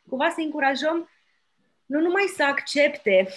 [0.09, 1.09] cumva să încurajăm
[1.85, 3.27] nu numai să accepte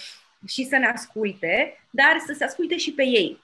[0.47, 3.43] și să ne asculte, dar să se asculte și pe ei.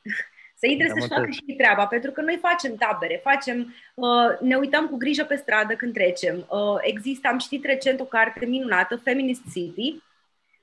[0.65, 4.87] Să intre să-și facă și treaba, pentru că noi facem tabere, facem, uh, ne uităm
[4.87, 6.35] cu grijă pe stradă când trecem.
[6.49, 10.03] Uh, există, am citit recent o carte minunată, Feminist City,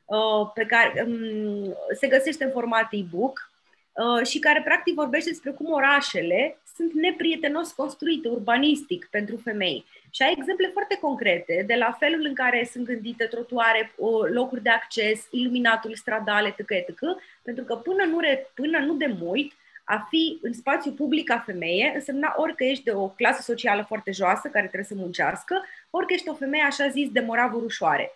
[0.04, 3.50] uh, pe care um, se găsește în format e-book
[3.92, 9.84] uh, și care practic vorbește despre cum orașele sunt neprietenos construite urbanistic pentru femei.
[10.10, 13.92] Și ai exemple foarte concrete de la felul în care sunt gândite trotuare,
[14.32, 16.98] locuri de acces, iluminatul stradale, etc., etc.,
[17.42, 19.52] pentru că până nu, re, până nu de mult,
[19.84, 23.82] a fi în spațiu public ca femeie însemna ori că ești de o clasă socială
[23.82, 27.64] foarte joasă, care trebuie să muncească, ori că ești o femeie, așa zis, de moravuri
[27.64, 28.12] ușoare.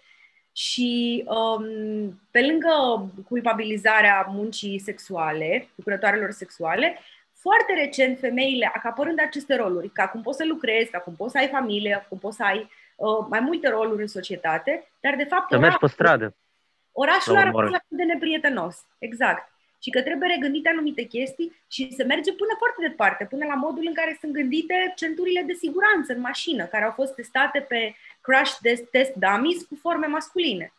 [0.53, 6.99] Și um, pe lângă culpabilizarea muncii sexuale, lucrătoarelor sexuale,
[7.33, 11.39] foarte recent femeile, acapărând aceste roluri, ca cum poți să lucrezi, ca cum poți să
[11.39, 15.25] ai familie, ca cum poți să ai uh, mai multe roluri în societate, dar de
[15.25, 15.51] fapt...
[15.51, 16.37] Să mergi pe stradă.
[16.93, 22.55] Orașul arată de neprietenos, exact și că trebuie regândite anumite chestii și se merge până
[22.59, 26.85] foarte departe, până la modul în care sunt gândite centurile de siguranță în mașină, care
[26.85, 28.57] au fost testate pe crash
[28.91, 30.73] test dummies cu forme masculine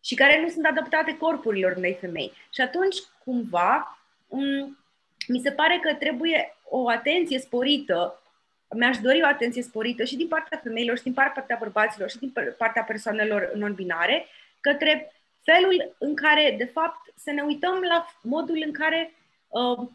[0.00, 2.32] și care nu sunt adaptate corpurilor unei femei.
[2.52, 3.98] Și atunci, cumva,
[5.28, 8.22] mi se pare că trebuie o atenție sporită,
[8.76, 12.32] mi-aș dori o atenție sporită și din partea femeilor, și din partea bărbaților, și din
[12.58, 14.26] partea persoanelor non-binare,
[14.60, 15.12] către
[15.42, 19.14] felul în care, de fapt, să ne uităm la modul în care
[19.48, 19.88] uh,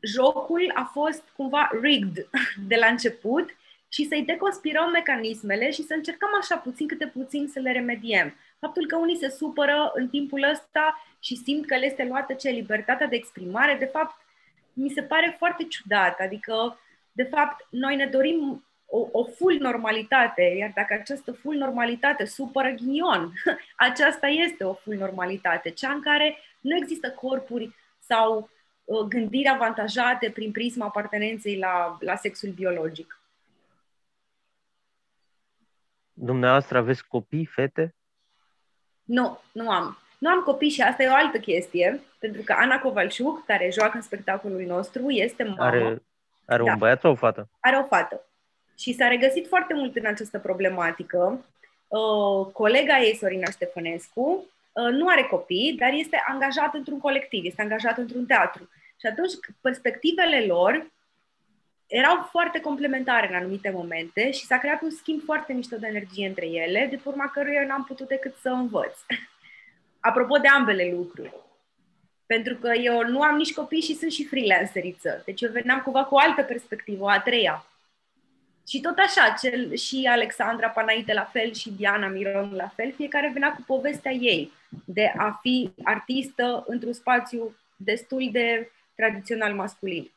[0.00, 2.28] jocul a fost cumva rigged
[2.70, 3.56] de la început
[3.88, 8.34] și să-i deconspirăm mecanismele și să încercăm așa puțin câte puțin să le remediem.
[8.58, 12.48] Faptul că unii se supără în timpul ăsta și simt că le este luată ce
[12.48, 14.16] libertatea de exprimare, de fapt,
[14.72, 16.20] mi se pare foarte ciudat.
[16.20, 16.78] Adică
[17.12, 18.64] De fapt, noi ne dorim
[18.96, 23.32] o, o full normalitate, iar dacă această full normalitate supără ghinion,
[23.88, 28.50] aceasta este o full normalitate, cea în care nu există corpuri sau
[28.84, 33.20] uh, gândiri avantajate prin prisma apartenenței la, la sexul biologic.
[36.12, 37.94] Dumneavoastră aveți copii, fete?
[39.02, 39.98] Nu, nu am.
[40.18, 43.96] Nu am copii și asta e o altă chestie, pentru că Ana Covalciuc, care joacă
[43.96, 45.62] în spectacolul nostru, este mamă.
[45.62, 46.02] Are,
[46.46, 46.72] are Da.
[46.72, 47.48] un băiat sau o fată?
[47.60, 48.28] Are o fată.
[48.78, 51.44] Și s-a regăsit foarte mult în această problematică.
[51.88, 57.62] Uh, colega ei, Sorina Ștefănescu, uh, nu are copii, dar este angajată într-un colectiv, este
[57.62, 58.68] angajată într-un teatru.
[59.00, 60.92] Și atunci perspectivele lor
[61.86, 66.26] erau foarte complementare în anumite momente și s-a creat un schimb foarte mișto de energie
[66.26, 68.98] între ele, de pe urma căruia eu n-am putut decât să învăț.
[70.00, 71.34] Apropo de ambele lucruri.
[72.26, 75.22] Pentru că eu nu am nici copii și sunt și freelanceriță.
[75.24, 77.66] Deci eu veneam cumva cu o altă perspectivă, a treia.
[78.66, 83.30] Și tot așa, cel, și Alexandra Panaite la fel și Diana Miron la fel, fiecare
[83.32, 84.52] venea cu povestea ei
[84.84, 90.10] de a fi artistă într-un spațiu destul de tradițional masculin.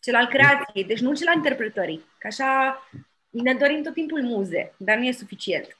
[0.00, 2.04] Cel al creației, deci nu cel al interpretării.
[2.18, 2.82] Că așa
[3.30, 5.76] ne dorim tot timpul muze, dar nu e suficient.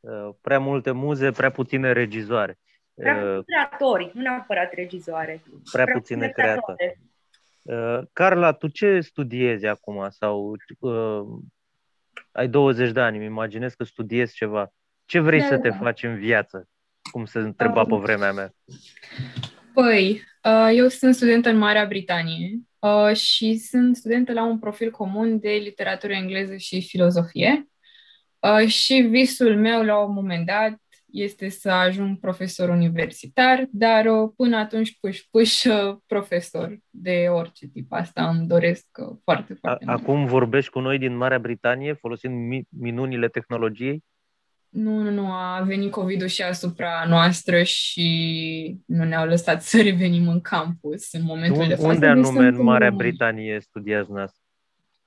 [0.00, 2.58] Uh, Prea multe muze, prea puține regizoare.
[2.94, 5.42] Prea Uh, puțini creatori, nu neapărat regizoare.
[5.72, 6.98] Prea puține creatori.
[7.64, 10.06] Uh, Carla, tu ce studiezi acum?
[10.10, 11.22] Sau uh,
[12.32, 14.72] ai 20 de ani, îmi imaginez că studiezi ceva.
[15.04, 15.76] Ce vrei Da, să da, te da.
[15.76, 16.68] faci în viață?
[17.10, 18.54] Cum se întreba Um, pe vremea mea.
[19.74, 24.90] Păi, uh, eu sunt studentă în Marea Britanie uh, și sunt studentă la un profil
[24.90, 27.68] comun de literatură engleză și filozofie.
[28.38, 30.72] Uh, Și visul meu la un moment dat
[31.14, 37.66] este să ajung profesor universitar, dar uh, până atunci puș, puș uh, profesor de orice
[37.66, 37.92] tip.
[37.92, 40.00] Asta îmi doresc uh, foarte, A- foarte mult.
[40.00, 44.04] Acum vorbești cu noi din Marea Britanie folosind mi- minunile tehnologiei?
[44.68, 50.28] Nu, nu, nu, a venit COVID-ul și asupra noastră și nu ne-au lăsat să revenim
[50.28, 51.86] în campus în momentul Un- de față.
[51.86, 53.08] Unde deci anume sunt în Marea România.
[53.10, 54.42] Britanie studiați dumneavoastră?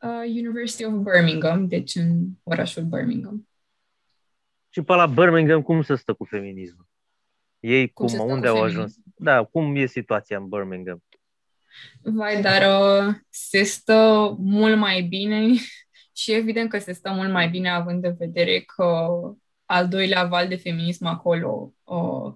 [0.01, 3.46] Uh, University of Birmingham, deci în orașul Birmingham.
[4.77, 6.87] Și pe la Birmingham cum se stă cu feminismul?
[7.59, 8.83] Ei Cum cum, se stă unde cu au feminismul?
[8.83, 8.97] ajuns?
[9.15, 11.03] Da, cum e situația în Birmingham?
[12.01, 12.61] Vai, dar
[13.07, 15.47] uh, se stă mult mai bine
[16.19, 19.07] și evident că se stă mult mai bine având în vedere că
[19.65, 22.33] al doilea val de feminism acolo uh,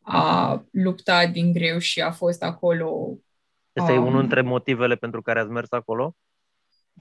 [0.00, 3.16] a luptat din greu și a fost acolo
[3.76, 4.06] Ăsta e Um.
[4.06, 6.16] unul dintre motivele pentru care ați mers acolo?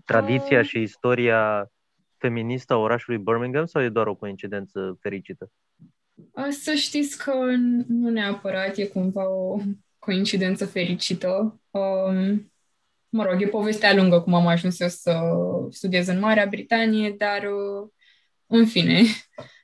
[0.06, 0.64] Tradiția Um.
[0.64, 1.72] și istoria
[2.20, 5.52] feministă a orașului Birmingham sau e doar o coincidență fericită?
[6.32, 7.34] Uh, Să știți că
[7.88, 9.60] nu neapărat e cumva o
[10.00, 11.60] coincidență fericită.
[11.70, 12.52] Um,
[13.10, 15.20] mă rog, e povestea lungă cum am ajuns eu să
[15.70, 17.90] studiez în Marea Britanie, dar uh,
[18.46, 19.02] în fine,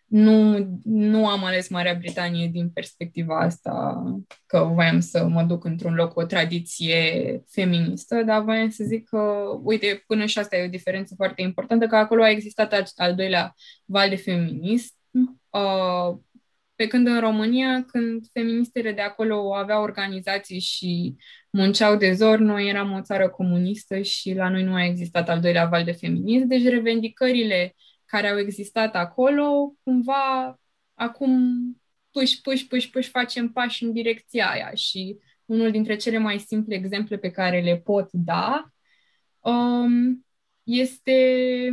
[0.05, 4.03] nu, nu am ales Marea Britanie din perspectiva asta
[4.45, 9.07] că voiam să mă duc într-un loc cu o tradiție feministă, dar voiam să zic
[9.07, 12.83] că, uite, până și asta e o diferență foarte importantă, că acolo a existat al,
[12.95, 13.53] al doilea
[13.85, 14.93] val de feminism,
[15.49, 16.17] uh,
[16.75, 21.15] pe când în România, când feministele de acolo aveau organizații și
[21.49, 25.39] munceau de zor, noi eram o țară comunistă și la noi nu a existat al
[25.39, 27.75] doilea val de feminism, deci revendicările
[28.05, 30.59] care au existat acolo, cumva
[30.93, 31.39] acum
[32.11, 36.75] puși, puși, puși, puși facem pași în direcția aia și unul dintre cele mai simple
[36.75, 38.69] exemple pe care le pot da
[39.39, 40.25] um,
[40.63, 41.69] este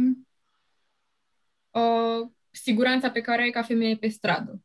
[1.71, 4.63] uh, siguranța pe care o ai ca femeie pe stradă.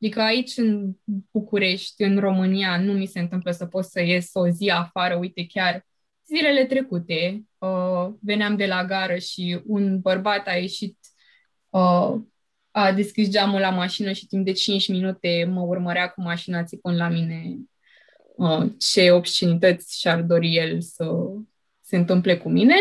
[0.00, 0.92] Adică aici, în
[1.30, 5.16] București, în România, nu mi se întâmplă să pot să ies o zi afară.
[5.16, 5.86] Uite, chiar
[6.26, 10.98] zilele trecute uh, veneam de la gară și un bărbat a ieșit,
[11.68, 12.14] uh,
[12.70, 16.96] a deschis geamul la mașină și timp de 5 minute mă urmărea cu mașina țipând
[16.96, 17.56] la mine
[18.36, 21.12] uh, ce obscenități și-ar dori el să
[21.80, 22.74] se întâmple cu mine.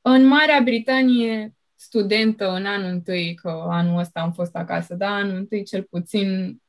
[0.00, 5.36] În Marea Britanie, studentă în anul întâi, că anul ăsta am fost acasă, da, anul
[5.36, 6.61] întâi cel puțin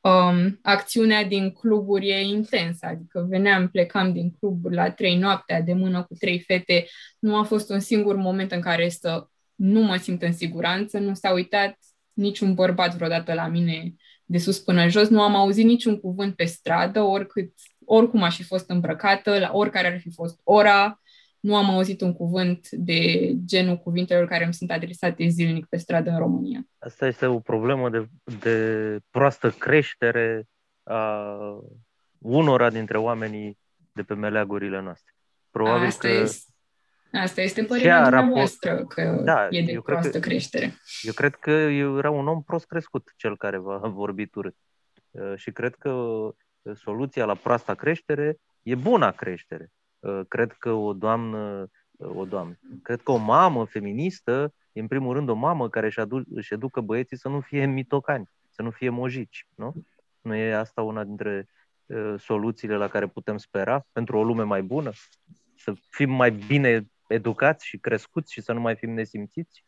[0.00, 5.72] um, acțiunea din cluburi e intensă, adică veneam, plecam din cluburi la trei noaptea de
[5.72, 6.86] mână cu trei fete,
[7.18, 11.14] nu a fost un singur moment în care să nu mă simt în siguranță, nu
[11.14, 11.78] s-a uitat
[12.12, 13.94] niciun bărbat vreodată la mine
[14.24, 17.52] de sus până jos, nu am auzit niciun cuvânt pe stradă, oricât,
[17.84, 21.00] oricum aș fi fost îmbrăcată, la oricare ar fi fost ora,
[21.40, 26.10] nu am auzit un cuvânt de genul cuvintelor care îmi sunt adresate zilnic pe stradă
[26.10, 26.66] în România.
[26.78, 28.06] Asta este o problemă de,
[28.40, 30.44] de proastă creștere
[30.82, 31.26] a
[32.18, 33.58] unora dintre oamenii
[33.92, 35.12] de pe meleagurile noastre.
[35.50, 36.14] Probabil Asta că...
[36.14, 36.52] este,
[37.12, 40.74] asta este părerea raport- dumneavoastră, că Da, e de eu cred proastă că- creștere.
[41.02, 44.56] Eu cred că era un om prost crescut, cel care v-a vorbit urât.
[45.10, 46.32] Uh, Și cred că uh,
[46.76, 49.68] soluția la proasta creștere e buna creștere.
[49.98, 54.86] Uh, Cred că o doamnă, uh, o doamnă, cred că o mamă feministă e în
[54.86, 58.62] primul rând o mamă care își, adu- își educă băieții să nu fie mitocani, să
[58.62, 59.74] nu fie mojici, nu?
[60.20, 61.48] Nu e asta una dintre
[61.86, 64.90] uh, soluțiile la care putem spera pentru o lume mai bună?
[65.56, 69.64] Să fim mai bine educați și crescuți și să nu mai fim nesimțiți?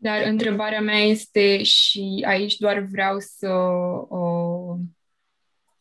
[0.00, 4.37] Dar întrebarea mea este și aici doar vreau să uh,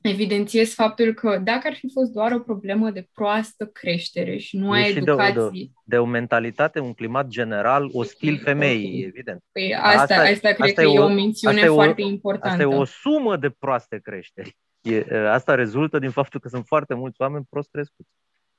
[0.07, 4.71] evidențiez faptul că dacă ar fi fost doar o problemă de proastă creștere și nu
[4.71, 8.37] a E și de o- de o- educației, de o mentalitate, un climat general ostil
[8.39, 9.43] femeii, evident.
[9.51, 11.69] păi asta, Asta- asta, asta cred asta că e e o- o mențiune asta e
[11.69, 12.47] o- foarte importantă.
[12.47, 14.57] Asta e o sumă de proaste creșteri.
[14.81, 18.09] E, asta rezultă din faptul că sunt foarte mulți oameni prost crescuți,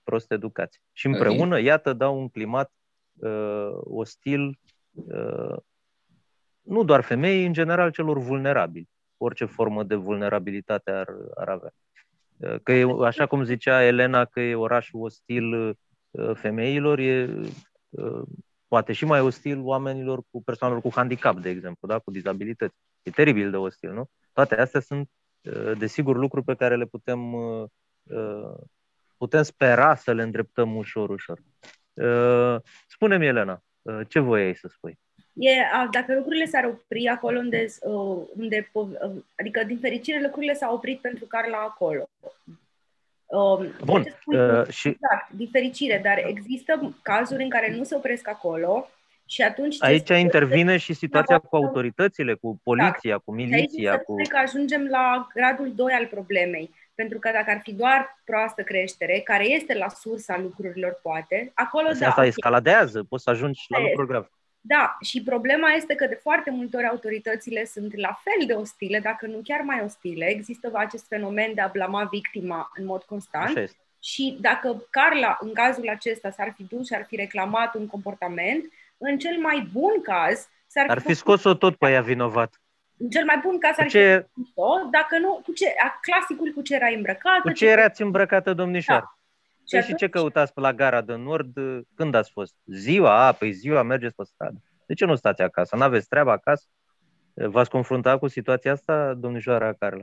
[0.03, 0.81] prost educați.
[0.93, 1.13] Și Ok.
[1.13, 2.73] împreună, iată, dau un climat
[3.21, 4.59] uh, ostil,
[4.93, 5.57] uh,
[6.61, 8.89] nu doar femeii, în general celor vulnerabili.
[9.19, 11.73] Orice formă de vulnerabilitate ar, ar avea.
[12.37, 15.53] Uh, Că e, așa cum zicea Elena, că e orașul ostil
[16.11, 17.31] uh, femeilor, e
[17.89, 18.23] uh,
[18.69, 21.99] poate și mai ostil oamenilor cu persoanelor cu handicap, de exemplu, da?
[21.99, 22.77] cu dizabilități.
[23.03, 24.11] E teribil de ostil, nu?
[24.33, 25.11] Toate astea sunt,
[25.43, 27.65] uh, desigur, lucruri pe care le putem, uh,
[28.03, 28.55] uh,
[29.17, 31.39] putem spera să le îndreptăm ușor, ușor.
[31.93, 34.99] Uh, Spune-mi, Elena, uh, ce voiai să spui?
[35.39, 40.21] E, a, dacă lucrurile s-ar opri acolo unde, uh, unde, po- uh, adică din fericire
[40.23, 42.09] lucrurile s-au oprit pentru Carla acolo.
[43.27, 44.71] Um, Bun, ce spui uh, tu?
[44.71, 48.89] și Exact, din fericire, dar există cazuri în care nu se opresc acolo
[49.27, 49.77] și atunci...
[49.79, 53.97] ce aici se- intervine și situația cu autoritățile, cu poliția, cu Și aici miliția, se
[53.97, 54.03] cu...
[54.03, 56.71] spune că ajungem la gradul 2 al problemei.
[56.95, 61.89] Pentru că dacă ar fi doar proastă creștere, care este la sursa lucrurilor, poate, acolo
[61.99, 62.09] da.
[62.09, 62.27] Asta ok.
[62.27, 64.29] escaladează, poți să ajungi la Asta lucruri grave.
[64.61, 69.01] Da, și problema este că de foarte multe ori autoritățile sunt la fel de ostile,
[69.01, 70.25] dacă nu chiar mai ostile.
[70.27, 73.49] Există acest fenomen de a blama victima în mod constant.
[73.49, 73.77] Așa este.
[74.03, 78.65] Și dacă Carla, în cazul acesta, s-ar fi dus și ar fi reclamat un comportament,
[78.99, 82.61] în cel mai bun caz, s-ar Ar fi făcut- scos-o tot pe ea vinovat.
[82.99, 85.99] În cel mai bun caz Cu ar fi ce, făcut-o, dacă nu, cu ce, a,
[86.01, 87.41] clasicul cu ce era îmbrăcată.
[87.43, 89.01] cu ce erați îmbrăcată, domnișoară?
[89.01, 89.18] Da.
[89.71, 91.53] Păi și ce căutați pe la gara de nord?
[91.95, 92.55] Când ați fost?
[92.65, 93.27] Ziua?
[93.27, 94.63] A, păi ziua mergeți pe stradă.
[94.87, 95.77] De ce nu stați acasă?
[95.77, 96.67] N-aveți treabă acasă?
[97.35, 100.03] V-ați confruntat cu situația asta, domnișoara Carla?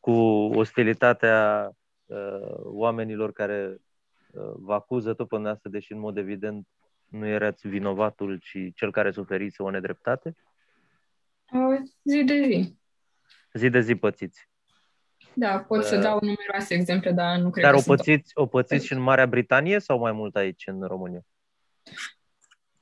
[0.00, 0.10] Cu
[0.54, 1.70] ostilitatea
[2.06, 3.76] uh, oamenilor care
[4.32, 6.66] uh, vă acuză tot pe dumneavoastră, deși în mod evident
[7.08, 10.36] nu erați vinovatul, ci cel care suferiți o nedreptate?
[11.52, 12.76] Uh, zi de zi.
[13.52, 14.48] Zi de zi pățiți.
[15.40, 18.30] Da, pot să Uh, dau numeroase exemple, dar nu cred Dar că o sunt pățiți,
[18.34, 21.20] o pățiți și în Marea Britanie sau mai mult aici, în România?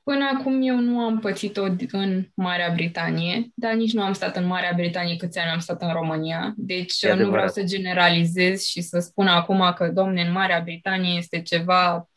[0.02, 4.46] Până acum eu nu am pățit-o în Marea Britanie, dar nici nu am stat în
[4.46, 6.54] Marea Britanie câți ani am stat în România.
[6.57, 7.52] Deci E nu vreau adevărat.
[7.52, 12.09] să generalizez și să spun acum că, domne, în Marea Britanie este ceva,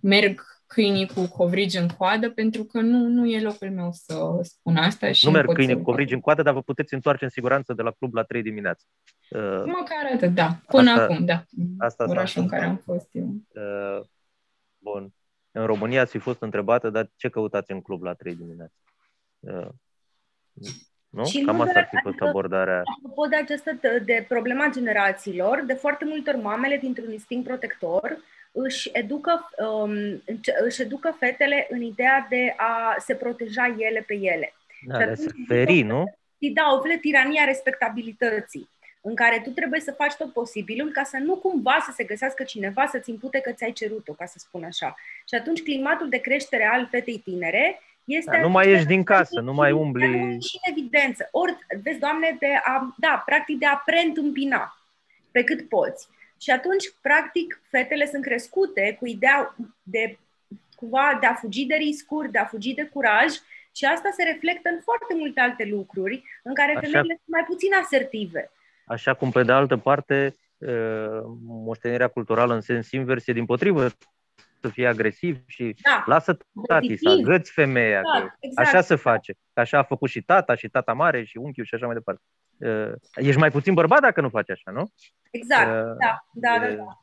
[0.00, 4.76] merg câinii cu covrigi în coadă, pentru că nu, nu e locul meu să spun
[4.76, 5.12] asta.
[5.12, 7.30] Și Nu merg pot câine să- cu covrigi în coadă, dar vă puteți întoarce în
[7.30, 8.84] siguranță de la club la 3 dimineața.
[9.30, 10.48] Uh, Măcar atât, da.
[10.66, 11.42] Până Asta- acum, da.
[11.78, 12.96] asta s-a Orașul în care am întâmplat.
[12.98, 13.34] fost eu.
[13.98, 14.04] uh,
[14.78, 15.12] bun.
[15.50, 18.74] În România ați fi fost întrebată, dar ce căutați în club la 3 dimineața?
[19.38, 19.68] Uh,
[21.08, 21.24] nu?
[21.24, 22.82] Și Cam nu asta doar- ar fi fost adică- abordarea.
[22.96, 23.70] Apropo de această
[24.04, 28.16] de problema generațiilor, de foarte multe ori mamele, dintr-un instinct protector,
[28.52, 34.14] își educă, um, înce- își educă fetele în ideea de a se proteja ele pe
[34.14, 34.52] ele.
[34.86, 36.14] Da, de a se feri, nu?
[36.42, 38.68] Și da, o fel de tirania respectabilității,
[39.00, 42.42] în care tu trebuie să faci tot posibilul ca să nu cumva să se găsească
[42.42, 44.94] cineva să-ți impute că ți-ai cerut-o, ca să spun așa.
[45.28, 48.30] Și atunci climatul de creștere al fetei tinere este...
[48.30, 50.40] Da, nu mai ieși din casă, nu mai umbli.
[50.40, 51.28] Și în evidență.
[51.30, 54.78] Ori, vezi, Doamne, de a, da, practic de a preîntâmpina
[55.30, 56.08] pe cât poți.
[56.38, 60.18] Și atunci, practic, fetele sunt crescute cu ideea de
[60.76, 63.30] cumva de a fugi de riscuri, de a fugi de curaj
[63.72, 66.80] și asta se reflectă în foarte multe alte lucruri în care Așa.
[66.80, 68.50] femeile sunt mai puțin asertive.
[68.86, 73.88] Așa cum, pe de altă parte, uh, moștenirea culturală în sens invers e din potrivă
[74.60, 77.26] să fie agresiv și Da, lasă tati să Competitiv.
[77.26, 78.00] agăți femeia.
[78.00, 78.68] că exact, exact.
[78.68, 79.32] Așa se face.
[79.52, 82.22] Că așa a făcut și tata, și tata mare, și unchiul și așa mai departe.
[82.58, 84.90] Uh, Ești mai puțin bărbat dacă nu faci așa, nu?
[85.30, 87.00] Exact, Uh, da, da, da, e da.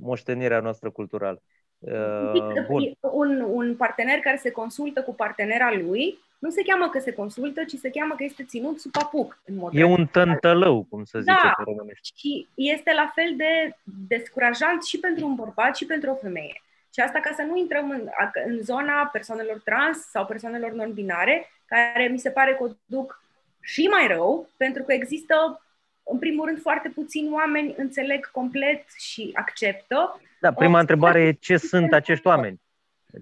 [0.00, 1.42] Moștenirea noastră culturală.
[1.78, 2.92] Uh, bun.
[3.00, 7.64] Un, un partener care se consultă cu partenera lui nu se cheamă că se consultă,
[7.64, 9.42] ci se cheamă că este ținut sub apuc.
[9.44, 11.52] În mod E un tântălău, cum să zice Da.
[11.56, 12.08] pe românește.
[12.14, 13.76] și este la fel de
[14.08, 16.62] descurajant și pentru un bărbat și pentru o femeie.
[16.94, 18.08] Și asta ca să nu intrăm în,
[18.46, 23.22] în zona persoanelor trans sau persoanelor non-binare, care mi se pare că o duc
[23.60, 25.64] și mai rău, pentru că există,
[26.02, 30.20] în primul rând, foarte puțini oameni înțeleg complet și acceptă.
[30.40, 32.60] Da, prima O- întrebare e ce sunt acești oameni?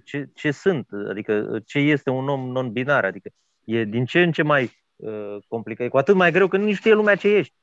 [0.04, 0.88] Ce, ce sunt?
[1.08, 3.04] Adică ce este un om non-binar?
[3.04, 3.28] Adică
[3.64, 5.86] e din ce în ce mai uh, complicat.
[5.86, 7.54] E cu atât mai greu că nu știe lumea ce ești.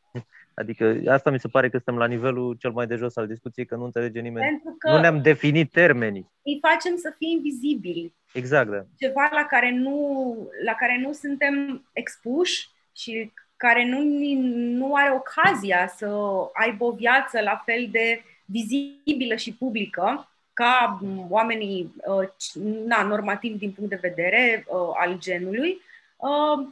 [0.56, 3.66] Adică asta mi se pare că suntem la nivelul cel mai de jos al discuției,
[3.66, 4.47] că nu înțelege nimeni.
[4.47, 6.32] Pentru că Nu ne-am definit termenii.
[6.43, 8.14] îi facem să fie invizibili.
[8.34, 8.86] Exact, da.
[8.97, 9.97] ceva la care nu,
[10.66, 14.01] la care nu suntem expuși și care nu,
[14.78, 16.08] nu are ocazia să
[16.53, 23.03] aibă o viață la fel de vizibilă și publică ca m, oamenii uh, c- na,
[23.03, 25.82] normativi din punct de vedere uh, al genului,
[26.18, 26.68] uh,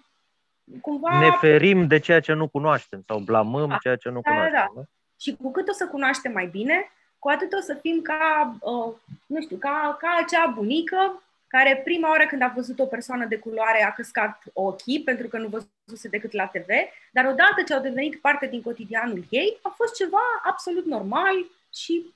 [0.82, 3.78] cumva Ne ferim de ceea ce nu cunoaștem sau blamăm Da.
[3.82, 4.72] ceea ce nu Da, da, cunoaștem.
[4.76, 4.82] da.
[4.82, 4.88] da?
[5.20, 8.94] și cu cât o să cunoaștem mai bine, cu atât o să fim ca, uh,
[9.26, 13.38] nu știu, ca, ca acea bunică care prima oară când a văzut o persoană de
[13.38, 16.68] culoare a căscat ochii pentru că nu văzuse decât la TV,
[17.12, 21.34] dar odată ce au devenit parte din cotidianul ei, a fost ceva absolut normal
[21.74, 22.14] și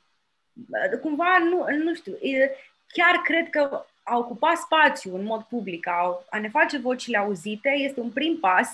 [0.92, 2.52] uh, cumva, nu, nu știu, e-
[2.88, 7.70] chiar cred că a ocupa spațiu în mod public, a, a ne face vocile auzite,
[7.70, 8.70] este un prim pas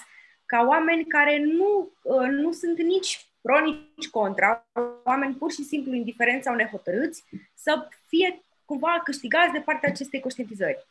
[0.45, 4.65] ca oameni care nu, uh, nu sunt nici pro, nici contra,
[5.03, 7.23] oameni pur și simplu indiferenți sau nehotărâți,
[7.53, 10.85] să fie cumva câștigați de partea acestei conștientizări.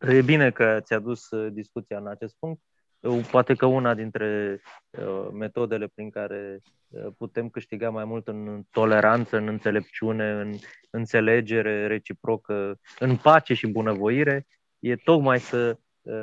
[0.00, 2.60] E bine că ți-a dus uh, discuția în acest punct.
[3.04, 8.62] Eu, Poate că una dintre uh, metodele prin care uh, putem câștiga mai mult în
[8.70, 10.54] toleranță, în înțelepciune, în
[10.90, 14.46] înțelegere reciprocă, în pace și bunăvoire,
[14.78, 16.14] e tocmai să uh,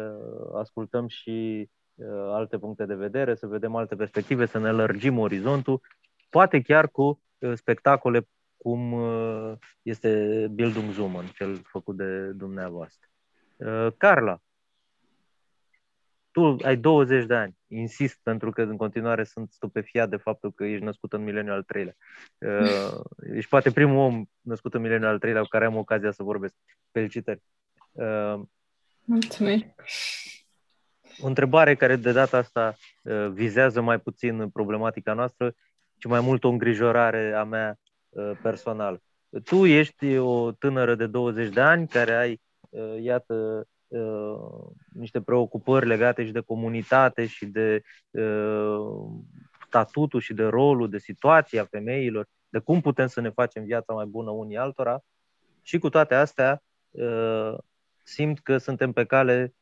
[0.56, 5.82] ascultăm și uh, alte puncte de vedere, să vedem alte perspective, să ne lărgim orizontul,
[6.30, 8.28] poate chiar cu uh, spectacole
[8.58, 13.08] cum uh, este Bildungszuman, cel făcut de dumneavoastră.
[13.56, 14.42] Uh, Carla,
[16.32, 20.64] tu ai 20 de ani, insist pentru că în continuare sunt stupefiat de faptul că
[20.64, 21.96] ești născut în mileniul al treilea.
[22.38, 23.00] Uh,
[23.34, 26.56] ești poate primul om născut în mileniul al treilea cu care am ocazia să vorbesc.
[26.92, 27.42] Felicitări!
[27.92, 28.40] Uh,
[29.04, 29.66] Mulțumesc.
[31.20, 35.54] o întrebare care de data asta uh, vizează mai puțin problematica noastră,
[35.98, 37.80] ci mai mult o îngrijorare a mea
[38.10, 39.02] uh, personală.
[39.44, 45.88] Tu ești o tânără de 20 de ani care ai, uh, iată, uh, niște preocupări
[45.88, 49.06] legate și de comunitate și de uh,
[49.66, 54.06] statutul și de rolul, de situația femeilor, de cum putem să ne facem viața mai
[54.06, 55.00] bună unii altora.
[55.62, 57.54] Și cu toate astea, uh,
[58.04, 59.54] simt că suntem pe cale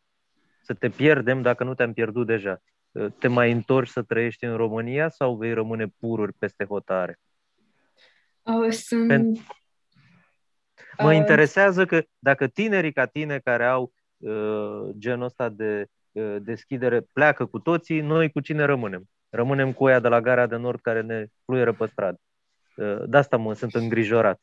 [0.61, 2.61] să te pierdem dacă nu te-am pierdut deja.
[2.91, 7.19] Uh, Te mai întorci să trăiești în România sau vei rămâne pururi peste hotare?
[8.41, 9.11] Uh, sunt...
[9.11, 9.57] Pen-
[10.97, 13.98] Mă Uh, interesează că dacă tinerii ca tine care au uh,
[14.97, 19.03] genul ăsta de uh, deschidere pleacă cu toții, noi cu cine rămânem?
[19.29, 22.19] Rămânem cu ea de la gara de nord care ne fluieră pe stradă.
[22.75, 24.41] Uh, de asta mă sunt îngrijorat.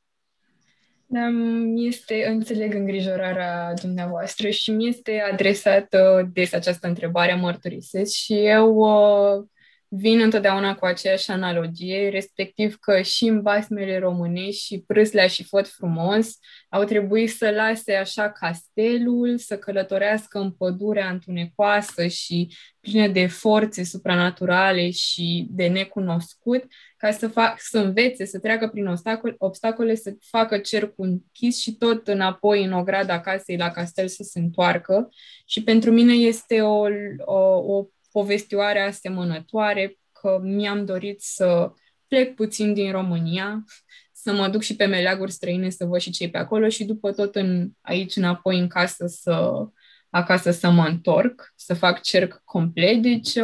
[1.08, 8.34] Da, mi este, înțeleg îngrijorarea dumneavoastră și mi este adresată des această întrebare, mărturisesc, și
[8.34, 9.44] eu uh,
[9.88, 15.68] vin întotdeauna cu aceeași analogie, respectiv că și în basmele românești și Prâslea și Făt
[15.68, 23.26] Frumos au trebuit să lase așa castelul, să călătorească în pădurea întunecoasă și plină de
[23.26, 26.64] forțe supranaturale și de necunoscut,
[26.96, 31.76] ca să, fac, să învețe, să treacă prin obstacole, obstacole, să facă cercul închis și
[31.76, 35.08] tot înapoi în ograda casei la castel să se întoarcă.
[35.46, 36.86] Și pentru mine este o,
[37.24, 41.72] o, o povestioare asemănătoare că mi-am dorit să
[42.08, 43.64] plec puțin din România,
[44.12, 47.12] să mă duc și pe meleaguri străine să văd și cei pe acolo și după
[47.12, 49.66] tot în, aici înapoi în casă să
[50.10, 53.02] acasă să mă întorc, să fac cerc complet.
[53.02, 53.34] Deci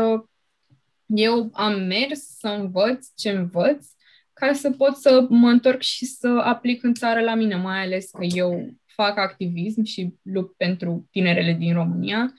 [1.06, 3.86] eu am mers să învăț ce învăț
[4.32, 8.10] ca să pot să mă întorc și să aplic în țară la mine, mai ales
[8.10, 12.32] că eu fac activism și lupt pentru tinerele din România.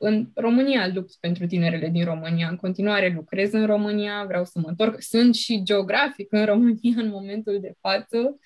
[0.00, 2.48] Uh, în România lupt pentru tinerele din România.
[2.48, 5.00] În continuare lucrez în România, vreau să mă întorc.
[5.00, 8.38] Sunt și geografic în România în momentul de față.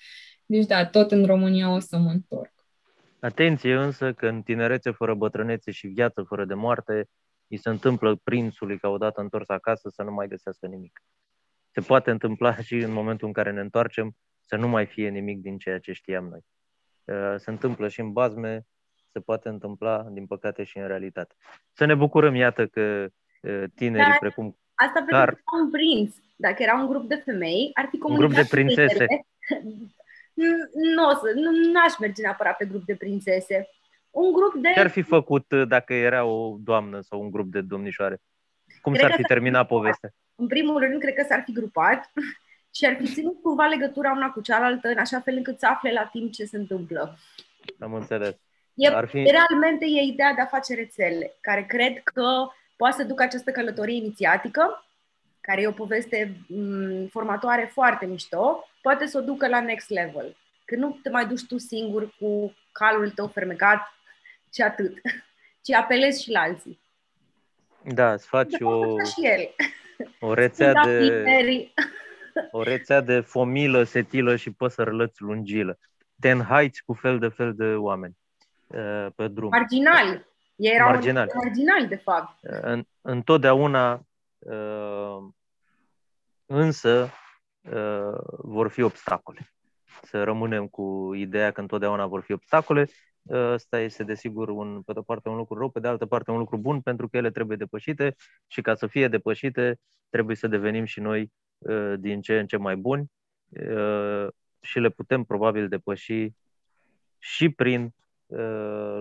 [0.45, 2.53] Deci da, tot în România o să mă întorc.
[3.19, 7.09] Atenție însă că în tinerețe fără bătrânețe și viață fără de moarte,
[7.47, 11.03] îi se întâmplă prințului ca odată întors acasă să nu mai găsească nimic.
[11.71, 15.41] Se poate întâmpla și în momentul în care ne întoarcem să nu mai fie nimic
[15.41, 16.39] din ceea ce știam noi.
[17.03, 18.65] Uh, se întâmplă și în bazme,
[19.15, 21.35] se poate întâmpla, din păcate, și în realitate.
[21.73, 23.07] Să ne bucurăm, iată, că
[23.41, 26.15] uh, tinerii Dar precum Asta pentru Dar- că era un prinț.
[26.35, 29.05] Dacă era un grup de femei, ar fi Un grup comunicat de prințese.
[30.95, 33.69] Nu, o să, nu n-aș merge neapărat pe grup de prințese.
[34.09, 34.71] Un grup de...
[34.73, 38.21] ce ar fi făcut uh, dacă era o doamnă sau un grup de domnișoare?
[38.81, 39.77] Cum Cred s-ar că fi s-ar fi terminat grupat.
[39.77, 40.09] povestea?
[40.35, 42.11] În primul rând, cred că s-ar fi grupat
[42.77, 45.91] și ar fi ținut cumva legătura una cu cealaltă, în așa fel încât să afle
[45.91, 47.17] la timp ce se întâmplă.
[47.79, 48.44] Am înțeles.
[48.75, 53.03] E, Ar fi- Realmente e ideea de a face rețele, care cred că poate să
[53.03, 54.85] ducă această călătorie inițiatică,
[55.41, 60.35] care e o poveste m, formatoare foarte mișto, poate să o ducă la next level.
[60.65, 63.81] Că nu te mai duci tu singur cu calul tău fermecat
[64.53, 64.97] și atât,
[65.63, 66.79] ci apelezi și la alții.
[67.83, 69.55] Da, îți faci De o, fapt, și el.
[70.19, 71.73] o rețea Da, de tineri.
[72.51, 75.79] o rețea de fomilă, setilă și păsărlăți lungilă.
[76.19, 78.24] Te înhaiți cu fel de fel de oameni uh,
[79.15, 79.49] pe drum.
[79.49, 80.25] Marginali.
[80.55, 81.31] Ei erau Marginali.
[81.43, 82.37] marginali, de fapt.
[82.41, 84.05] În, întotdeauna
[84.39, 85.17] uh,
[86.45, 87.09] însă
[87.61, 89.53] uh, vor fi obstacole.
[90.03, 92.87] Să rămânem cu ideea că întotdeauna vor fi obstacole.
[93.21, 96.31] Uh, Ăsta este desigur un, pe de-o parte un lucru rău, pe de altă parte
[96.31, 98.15] un lucru bun, pentru că ele trebuie depășite
[98.47, 102.57] și ca să fie depășite trebuie să devenim și noi uh, din ce în ce
[102.57, 103.11] mai buni
[103.49, 104.27] uh,
[104.61, 106.29] și le putem probabil depăși
[107.19, 108.04] și prin uh,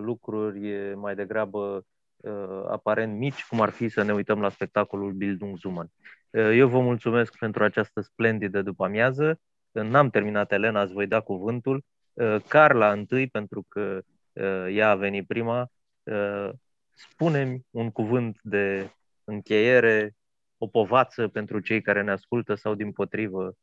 [0.01, 1.87] lucruri mai degrabă
[2.25, 5.91] uh, aparent mici, cum ar fi să ne uităm la spectacolul Bildungszuman.
[6.31, 9.41] Uh, eu vă mulțumesc pentru această splendidă după amiază.
[9.71, 11.85] N-am terminat, Elena, îți voi da cuvântul.
[12.13, 14.03] Uh, Carla întâi, pentru că
[14.33, 15.71] uh, ea a venit prima.
[16.03, 16.51] Uh,
[16.91, 18.91] spune-mi un cuvânt de
[19.25, 20.17] încheiere,
[20.59, 23.55] o povață pentru cei care ne ascultă sau din potrivă,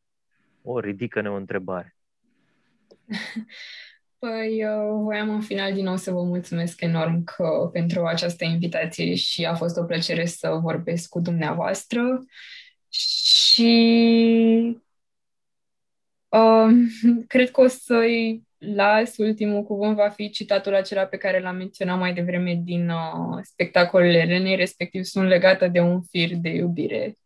[0.62, 1.96] o ridică-ne o întrebare.
[4.22, 9.16] Păi, eu voiam în final din nou să vă mulțumesc enorm că, pentru această invitație
[9.16, 12.02] și a fost o plăcere să vorbesc cu dumneavoastră
[12.90, 13.72] și
[16.30, 16.70] uh,
[17.28, 22.00] cred că o să-i las ultimul cuvânt va fi citatul acela pe care l-am menționat
[22.00, 27.18] mai devreme din uh, spectacolele Elenei, respectiv sunt legată de un fir de iubire.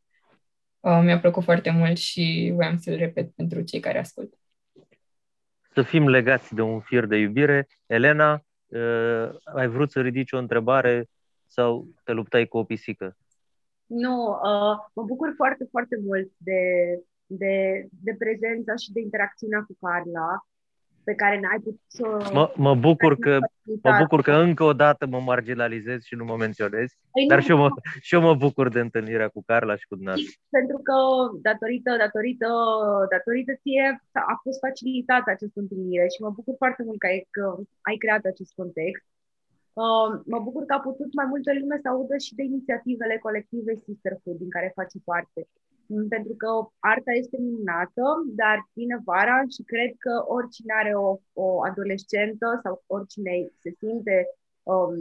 [0.80, 4.38] Uh, mi-a plăcut foarte mult și voiam să-l repet pentru cei care ascultă.
[5.76, 7.68] Să fim legați de un fir de iubire.
[7.86, 8.34] Elena,
[8.66, 11.08] uh, ai vrut să ridici o întrebare
[11.48, 13.18] sau te luptai cu o pisică?
[13.86, 16.62] Nu, uh, mă bucur foarte, foarte mult de,
[17.26, 20.46] de, de prezența și de interacțiunea cu Carla,
[21.08, 22.06] pe care n-ai putut să...
[22.34, 23.98] Mă, mă, bucur că, mă facilita.
[24.02, 27.52] bucur că încă o dată mă marginalizez și nu mă menționez, Păi dar nu, și
[27.54, 27.70] eu mă,
[28.08, 30.42] și eu mă bucur de întâlnirea cu Carla și cu dumneavoastră.
[30.58, 30.96] pentru că
[31.50, 32.50] datorită, datorită,
[33.16, 33.86] datorită ție
[34.34, 37.46] a fost facilitată această întâlnire și mă bucur foarte mult că ai, că
[37.90, 39.06] ai creat acest context.
[39.84, 43.74] Uh, mă bucur că a putut mai multă lume să audă și de inițiativele colective
[43.86, 45.42] Sisterhood din care face parte.
[45.88, 46.48] Mm, Pentru că
[46.80, 48.04] arta este minunată,
[48.36, 54.28] dar vine vara și cred că oricine are o, o adolescentă sau oricine se simte
[54.64, 54.96] um,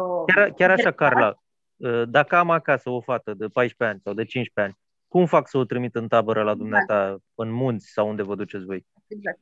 [0.00, 1.34] uh, Chiar, chiar așa, interesat, Carla,
[1.76, 5.48] uh, dacă am acasă o fată de 14 ani sau de 15 ani, cum fac
[5.48, 8.86] să o trimit în tabără la dumneata, în munți sau unde vă duceți voi?
[9.06, 9.38] Exact.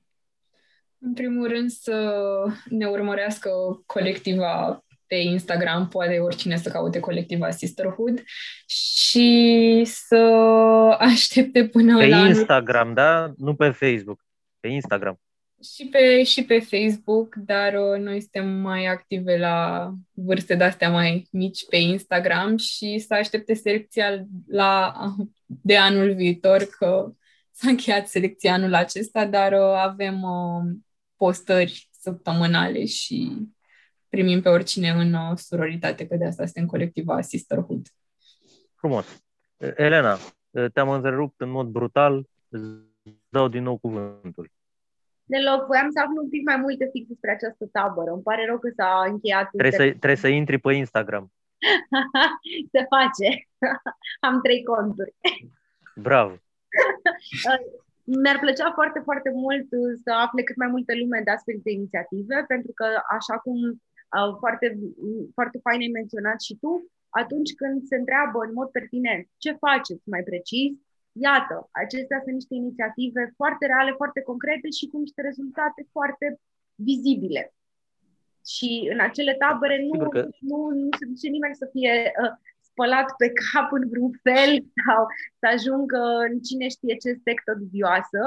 [0.98, 2.22] În primul rând să
[2.68, 3.50] ne urmărească
[3.86, 8.22] colectiva pe Instagram, poate oricine să caute colectiva Sisterhood
[8.66, 10.16] și să
[10.98, 13.32] aștepte până Pe la anul Instagram, da?
[13.36, 14.24] Nu pe Facebook.
[14.60, 15.20] Pe Instagram.
[15.74, 21.28] și pe, și pe Facebook, dar uh, noi suntem mai active la vârste de-astea mai
[21.30, 24.94] mici pe Instagram și să aștepte selecția la,
[25.46, 27.12] de anul viitor, că
[27.50, 30.76] s-a încheiat selecția anul acesta, dar uh, avem uh,
[31.16, 33.32] postări săptămânale și
[34.08, 37.86] primim pe oricine în uh, sororitate, că de asta suntem colectiva Sisterhood.
[38.74, 39.22] Frumos.
[39.76, 40.18] Elena,
[40.72, 42.26] te-am întrerupt în mod brutal.
[42.48, 42.64] Îți
[43.28, 44.50] dau din nou cuvântul.
[45.24, 48.10] Deloc, voiam să aflu un pic mai multe fix despre această tabără.
[48.10, 49.48] Îmi pare rău că s-a încheiat.
[49.50, 51.32] Trebuie să, trebuie să intri pe Instagram.
[52.72, 53.28] Se face.
[54.28, 55.14] Am trei conturi.
[55.94, 56.34] Bravo.
[58.22, 59.66] Mi-ar plăcea foarte, foarte mult
[60.04, 62.86] să afle cât mai multă lume de astfel de inițiative, pentru că,
[63.16, 63.76] așa cum uh,
[64.38, 64.66] foarte,
[65.36, 66.72] foarte fain ai menționat și tu,
[67.08, 70.70] atunci când se întreabă în mod pertinent ce faceți mai precis,
[71.12, 76.26] iată, acestea sunt niște inițiative foarte reale, foarte concrete și cu niște rezultate foarte
[76.74, 77.42] vizibile.
[78.54, 82.32] Și în acele tabere nu, Sigur că- nu, nu se duce nimeni să fie uh,
[82.60, 84.52] spălat pe cap în vreun fel
[84.86, 85.00] sau
[85.40, 86.00] să ajungă
[86.30, 88.20] în cine știe ce sectă dubioasă.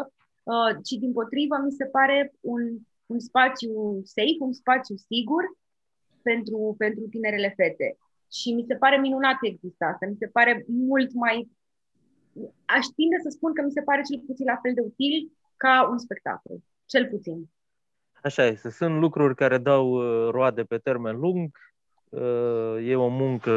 [0.43, 2.61] uh, ci din potrivă mi se pare un,
[3.05, 5.43] un spațiu safe, un spațiu sigur
[6.29, 7.97] pentru, pentru tinerele fete.
[8.37, 10.05] Și mi se pare minunat că există asta.
[10.05, 11.37] Mi se pare mult mai...
[12.65, 15.15] Aș tinde să spun că mi se pare cel puțin la fel de util
[15.57, 16.57] ca un spectacol.
[16.85, 17.49] Cel puțin.
[18.23, 18.69] Așa este.
[18.69, 21.57] Sunt lucruri care dau uh, roade pe termen lung.
[22.09, 23.51] Uh, e o muncă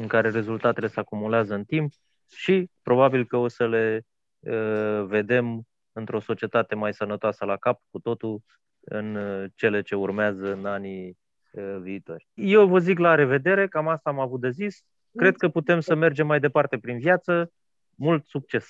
[0.00, 1.92] în care rezultatele se acumulează în timp
[2.28, 4.06] și probabil că o să le
[4.38, 5.62] uh, vedem
[5.92, 8.40] într-o societate mai sănătoasă la cap cu totul
[8.80, 9.18] în
[9.54, 11.16] cele ce urmează în anii
[11.60, 12.28] viitori.
[12.34, 14.84] Eu vă zic la revedere, cam asta am avut de zis.
[15.16, 17.52] Cred că putem să mergem mai departe prin viață.
[17.94, 18.66] Mult succes!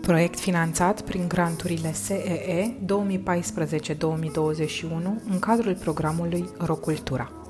[0.00, 2.86] Proiect finanțat prin granturile SEE 2014-2021
[5.30, 7.43] în cadrul programului Rocultura.